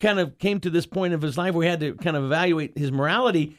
kind 0.00 0.18
of 0.18 0.38
came 0.38 0.60
to 0.60 0.70
this 0.70 0.86
point 0.86 1.14
of 1.14 1.22
his 1.22 1.38
life 1.38 1.54
where 1.54 1.64
he 1.64 1.70
had 1.70 1.80
to 1.80 1.94
kind 1.94 2.16
of 2.16 2.24
evaluate 2.24 2.76
his 2.76 2.92
morality 2.92 3.56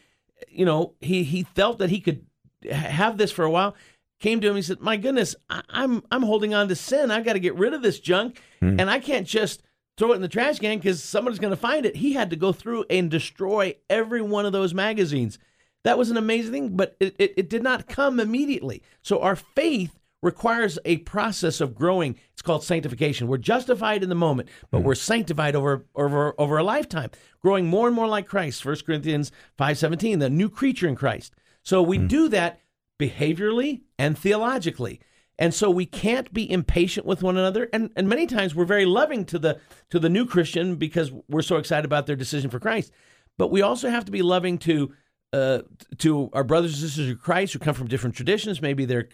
you 0.49 0.65
know 0.65 0.93
he 1.01 1.23
he 1.23 1.41
felt 1.41 1.79
that 1.79 1.89
he 1.89 1.99
could 1.99 2.23
have 2.71 3.17
this 3.17 3.31
for 3.31 3.43
a 3.43 3.49
while 3.49 3.75
came 4.19 4.39
to 4.39 4.47
him 4.47 4.55
he 4.55 4.61
said 4.61 4.79
my 4.79 4.97
goodness 4.97 5.35
I, 5.49 5.63
i'm 5.69 6.03
i'm 6.11 6.21
holding 6.21 6.53
on 6.53 6.67
to 6.67 6.75
sin. 6.75 7.09
I've 7.09 7.25
got 7.25 7.33
to 7.33 7.39
get 7.39 7.55
rid 7.55 7.73
of 7.73 7.81
this 7.81 7.99
junk 7.99 8.39
hmm. 8.59 8.79
and 8.79 8.87
i 8.87 8.99
can't 8.99 9.25
just 9.25 9.63
throw 9.97 10.11
it 10.11 10.15
in 10.15 10.21
the 10.21 10.27
trash 10.27 10.59
can 10.59 10.77
because 10.77 11.03
somebody's 11.03 11.39
going 11.39 11.51
to 11.51 11.57
find 11.57 11.85
it. 11.85 11.95
He 11.95 12.13
had 12.13 12.29
to 12.29 12.35
go 12.35 12.53
through 12.53 12.85
and 12.89 13.09
destroy 13.09 13.75
every 13.89 14.21
one 14.21 14.45
of 14.45 14.51
those 14.51 14.73
magazines 14.73 15.39
that 15.83 15.97
was 15.97 16.09
an 16.09 16.17
amazing 16.17 16.51
thing 16.51 16.77
but 16.77 16.95
it, 16.99 17.15
it, 17.19 17.33
it 17.37 17.49
did 17.49 17.63
not 17.63 17.87
come 17.87 18.19
immediately. 18.19 18.81
So 19.01 19.21
our 19.21 19.35
faith 19.35 19.99
requires 20.21 20.79
a 20.83 20.97
process 20.97 21.61
of 21.61 21.75
growing. 21.75 22.17
It's 22.33 22.41
called 22.41 22.63
sanctification. 22.63 23.27
We're 23.27 23.37
justified 23.37 24.03
in 24.03 24.09
the 24.09 24.15
moment 24.15 24.49
but 24.71 24.79
hmm. 24.79 24.85
we're 24.85 24.95
sanctified 24.95 25.55
over 25.55 25.85
over 25.95 26.33
over 26.39 26.57
a 26.57 26.63
lifetime 26.63 27.11
growing 27.41 27.67
more 27.67 27.87
and 27.87 27.95
more 27.95 28.07
like 28.07 28.27
christ. 28.27 28.65
1 28.65 28.77
corinthians 28.85 29.31
5.17 29.59 30.19
the 30.19 30.29
new 30.29 30.49
creature 30.49 30.87
in 30.87 30.95
christ. 30.95 31.33
So 31.63 31.81
we 31.81 31.97
hmm. 31.97 32.07
do 32.07 32.29
that 32.29 32.61
behaviorally 32.99 33.81
and 33.97 34.17
theologically. 34.17 34.99
And 35.39 35.53
so 35.53 35.69
we 35.69 35.85
can't 35.85 36.33
be 36.33 36.49
impatient 36.49 37.05
with 37.05 37.21
one 37.21 37.37
another. 37.37 37.69
And, 37.71 37.91
and 37.95 38.09
many 38.09 38.25
times 38.25 38.55
we're 38.55 38.65
very 38.65 38.85
loving 38.85 39.23
to 39.25 39.37
the 39.37 39.59
to 39.89 39.99
the 39.99 40.09
new 40.09 40.25
christian 40.25 40.75
because 40.75 41.11
we're 41.27 41.41
so 41.41 41.57
excited 41.57 41.85
about 41.85 42.07
their 42.07 42.15
decision 42.15 42.49
for 42.49 42.59
christ. 42.59 42.91
But 43.37 43.51
we 43.51 43.61
also 43.61 43.89
have 43.89 44.05
to 44.05 44.11
be 44.11 44.23
loving 44.23 44.57
to 44.59 44.93
uh, 45.33 45.59
to 45.99 46.29
our 46.33 46.43
brothers 46.43 46.73
and 46.73 46.89
sisters 46.89 47.09
in 47.09 47.17
Christ 47.17 47.53
who 47.53 47.59
come 47.59 47.73
from 47.73 47.87
different 47.87 48.15
traditions. 48.15 48.61
Maybe 48.61 48.85
they're 48.85 49.09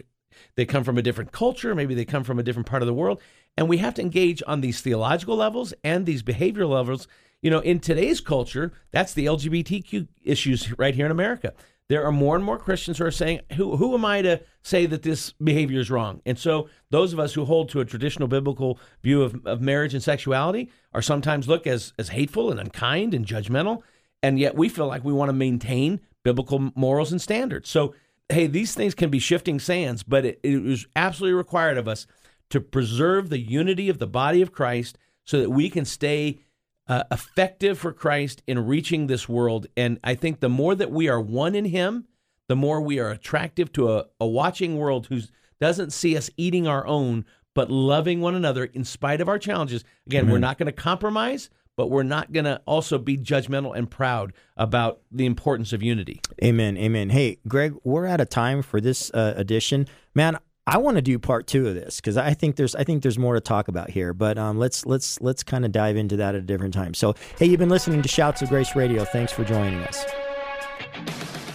they 0.56 0.66
come 0.66 0.84
from 0.84 0.98
a 0.98 1.02
different 1.02 1.32
culture. 1.32 1.76
Maybe 1.76 1.94
they 1.96 2.06
come 2.06 2.24
from 2.24 2.40
a 2.40 2.44
different 2.44 2.68
part 2.68 2.82
of 2.82 2.88
the 2.88 2.94
world, 2.94 3.22
and 3.58 3.70
we 3.70 3.78
have 3.78 3.94
to 3.96 4.02
engage 4.02 4.42
on 4.48 4.62
these 4.62 4.82
theological 4.82 5.36
levels 5.36 5.74
and 5.84 6.06
these 6.06 6.24
behavioral 6.24 6.70
levels. 6.70 7.08
You 7.42 7.52
know, 7.52 7.60
in 7.60 7.80
today's 7.80 8.22
culture, 8.22 8.72
that's 8.92 9.14
the 9.14 9.26
LGBTQ 9.26 10.08
issues 10.24 10.78
right 10.80 10.96
here 10.96 11.06
in 11.06 11.12
America. 11.12 11.54
There 11.90 12.06
are 12.06 12.12
more 12.12 12.36
and 12.36 12.46
more 12.46 12.58
Christians 12.58 12.98
who 12.98 13.06
are 13.06 13.12
saying, 13.12 13.42
"Who 13.54 13.76
who 13.76 13.94
am 13.94 14.06
I 14.06 14.22
to 14.22 14.42
say 14.62 14.86
that 14.86 15.04
this 15.04 15.34
behavior 15.34 15.80
is 15.80 15.92
wrong?" 15.92 16.22
And 16.26 16.40
so, 16.40 16.70
those 16.90 17.12
of 17.12 17.20
us 17.20 17.34
who 17.34 17.46
hold 17.46 17.70
to 17.70 17.82
a 17.82 17.86
traditional 17.86 18.28
biblical 18.28 18.80
view 19.04 19.22
of, 19.22 19.46
of 19.46 19.62
marriage 19.62 19.94
and 19.94 20.02
sexuality 20.02 20.72
are 20.94 21.02
sometimes 21.02 21.48
looked 21.48 21.68
as 21.68 21.94
as 22.00 22.10
hateful 22.10 22.50
and 22.50 22.60
unkind 22.60 23.14
and 23.14 23.26
judgmental 23.26 23.84
and 24.24 24.40
yet 24.40 24.56
we 24.56 24.70
feel 24.70 24.88
like 24.88 25.04
we 25.04 25.14
want 25.14 25.30
to 25.30 25.34
maintain 25.34 26.00
biblical 26.24 26.72
morals 26.76 27.12
and 27.12 27.22
standards. 27.22 27.70
So, 27.70 27.94
hey, 28.30 28.48
these 28.48 28.74
things 28.74 28.96
can 28.96 29.10
be 29.10 29.20
shifting 29.20 29.60
sands, 29.60 30.02
but 30.02 30.26
it, 30.26 30.40
it 30.42 30.66
is 30.66 30.88
absolutely 30.96 31.36
required 31.36 31.78
of 31.78 31.88
us 31.88 32.08
to 32.50 32.62
preserve 32.62 33.30
the 33.30 33.40
unity 33.40 33.90
of 33.90 34.00
the 34.00 34.08
body 34.08 34.42
of 34.42 34.54
Christ 34.54 34.98
so 35.26 35.40
that 35.42 35.50
we 35.50 35.70
can 35.70 35.86
stay 35.86 36.40
uh, 36.88 37.04
effective 37.12 37.78
for 37.78 37.92
Christ 37.92 38.42
in 38.48 38.66
reaching 38.66 39.08
this 39.08 39.28
world. 39.28 39.68
And 39.76 40.00
I 40.04 40.16
think 40.16 40.40
the 40.40 40.50
more 40.50 40.74
that 40.76 40.92
we 40.92 41.10
are 41.10 41.20
one 41.20 41.56
in 41.56 41.66
Him, 41.66 42.06
the 42.48 42.56
more 42.56 42.82
we 42.82 43.00
are 43.00 43.10
attractive 43.10 43.72
to 43.74 43.92
a, 43.92 44.06
a 44.20 44.28
watching 44.28 44.78
world 44.78 45.08
who 45.08 45.22
doesn't 45.60 45.92
see 45.92 46.18
us 46.18 46.30
eating 46.38 46.68
our 46.68 46.86
own, 46.86 47.26
but 47.54 47.70
loving 47.72 48.20
one 48.20 48.36
another 48.36 48.66
in 48.66 48.84
spite 48.84 49.22
of 49.22 49.30
our 49.30 49.40
challenges. 49.40 49.84
Again, 50.08 50.30
we're 50.30 50.40
not 50.40 50.58
going 50.58 50.68
to 50.68 50.74
compromise, 50.74 51.50
but 51.76 51.90
we're 51.90 52.04
not 52.04 52.32
going 52.32 52.46
to 52.46 52.62
also 52.66 52.98
be 52.98 53.18
judgmental 53.18 53.76
and 53.76 53.90
proud 53.90 54.34
about 54.58 55.02
the 55.12 55.26
importance 55.26 55.74
of 55.74 55.82
unity. 55.82 56.22
Amen. 56.44 56.78
Amen. 56.78 57.10
Hey, 57.10 57.40
Greg, 57.48 57.74
we're 57.84 58.06
out 58.06 58.22
of 58.22 58.30
time 58.30 58.62
for 58.62 58.80
this 58.80 59.12
uh, 59.14 59.34
edition. 59.36 59.88
Man, 60.14 60.38
I 60.66 60.78
want 60.78 60.96
to 60.96 61.02
do 61.02 61.20
part 61.20 61.48
two 61.48 61.68
of 61.68 61.76
this 61.76 61.98
because 61.98 62.16
I 62.16 62.34
think 62.34 62.56
there's 62.56 62.74
I 62.74 62.84
think 62.84 63.04
there's 63.04 63.20
more 63.20 63.34
to 63.34 63.42
talk 63.42 63.68
about 63.68 63.90
here. 63.90 64.14
But 64.14 64.38
um, 64.38 64.58
let's 64.58 64.86
let's 64.86 65.20
let's 65.20 65.44
kind 65.44 65.66
of 65.66 65.72
dive 65.72 65.98
into 65.98 66.16
that 66.18 66.36
at 66.36 66.42
a 66.42 66.46
different 66.46 66.74
time. 66.74 66.94
So, 66.94 67.16
hey, 67.38 67.48
you've 67.48 67.60
been 67.60 67.70
listening 67.70 68.02
to 68.02 68.08
Shouts 68.08 68.42
of 68.42 68.50
Grace 68.50 68.76
Radio. 68.76 69.04
Thanks 69.04 69.34
for 69.34 69.44
joining 69.44 69.82
us. 69.82 70.06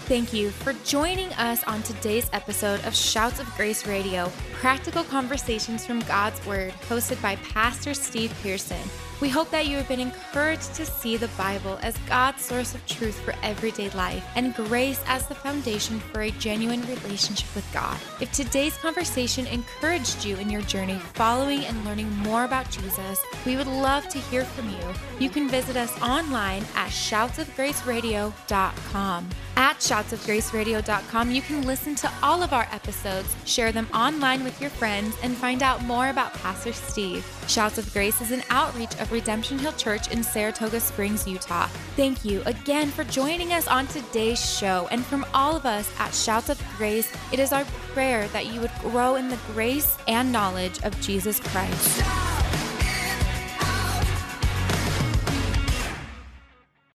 Thank 0.09 0.33
you 0.33 0.50
for 0.50 0.72
joining 0.85 1.31
us 1.35 1.62
on 1.64 1.83
today's 1.83 2.31
episode 2.33 2.83
of 2.87 2.94
Shouts 2.94 3.40
of 3.40 3.46
Grace 3.57 3.87
Radio, 3.87 4.33
practical 4.54 5.04
conversations 5.04 5.85
from 5.85 6.00
God's 6.00 6.44
Word, 6.46 6.72
hosted 6.88 7.20
by 7.20 7.37
Pastor 7.37 7.92
Steve 7.92 8.35
Pearson. 8.42 8.81
We 9.20 9.28
hope 9.28 9.50
that 9.50 9.66
you 9.66 9.76
have 9.76 9.88
been 9.88 9.98
encouraged 9.98 10.74
to 10.74 10.87
see 10.87 11.16
the 11.16 11.26
Bible 11.37 11.76
as 11.83 11.98
God's 12.09 12.42
source 12.42 12.72
of 12.74 12.87
truth 12.87 13.18
for 13.18 13.35
everyday 13.42 13.90
life 13.90 14.24
and 14.37 14.54
grace 14.54 15.02
as 15.07 15.26
the 15.26 15.35
foundation 15.35 15.98
for 15.98 16.20
a 16.20 16.31
genuine 16.31 16.83
relationship 16.83 17.52
with 17.54 17.66
God. 17.72 17.98
If 18.20 18.31
today's 18.31 18.78
conversation 18.78 19.48
encouraged 19.48 20.24
you 20.24 20.37
in 20.37 20.50
your 20.50 20.62
journey 20.62 21.00
following 21.14 21.64
and 21.64 21.85
learning 21.85 22.16
more 22.18 22.44
about 22.44 22.70
Jesus, 22.70 23.20
we 23.44 23.57
would 23.57 23.66
love 23.66 24.09
to 24.09 24.18
hear 24.18 24.44
from 24.44 24.70
you. 24.70 24.78
You 25.18 25.31
can 25.31 25.48
visit 25.48 25.76
us 25.76 26.00
online 26.00 26.62
at 26.76 26.90
shoutsofgraceradio.com. 26.90 29.28
At 29.57 29.78
shoutsofgraceradio.com, 29.78 31.31
you 31.33 31.42
can 31.42 31.66
listen 31.66 31.96
to 31.96 32.09
all 32.22 32.44
of 32.44 32.52
our 32.52 32.68
episodes, 32.70 33.35
share 33.44 33.72
them 33.72 33.88
online 33.92 34.44
with 34.44 34.61
your 34.61 34.70
friends, 34.70 35.16
and 35.24 35.37
find 35.37 35.64
out 35.64 35.83
more 35.83 36.11
about 36.11 36.33
Pastor 36.35 36.72
Steve. 36.72 37.26
Shouts 37.48 37.76
of 37.76 37.92
Grace 37.92 38.20
is 38.20 38.31
an 38.31 38.44
outreach 38.50 38.94
of 39.00 39.08
of 39.09 39.12
Redemption 39.12 39.59
Hill 39.59 39.73
Church 39.73 40.11
in 40.11 40.23
Saratoga 40.23 40.81
Springs, 40.81 41.27
Utah. 41.27 41.66
Thank 41.97 42.25
you 42.25 42.42
again 42.47 42.88
for 42.90 43.05
joining 43.05 43.53
us 43.53 43.66
on 43.66 43.87
today's 43.87 44.38
show. 44.38 44.88
And 44.90 45.05
from 45.05 45.25
all 45.35 45.57
of 45.57 45.66
us 45.66 45.90
at 45.99 46.14
Shouts 46.14 46.49
of 46.51 46.62
Grace, 46.77 47.12
it 47.33 47.38
is 47.38 47.53
our 47.53 47.64
prayer 47.92 48.29
that 48.29 48.47
you 48.47 48.61
would 48.61 48.73
grow 48.81 49.16
in 49.16 49.29
the 49.29 49.38
grace 49.53 49.97
and 50.07 50.31
knowledge 50.31 50.83
of 50.83 50.99
Jesus 51.01 51.40
Christ. 51.40 52.38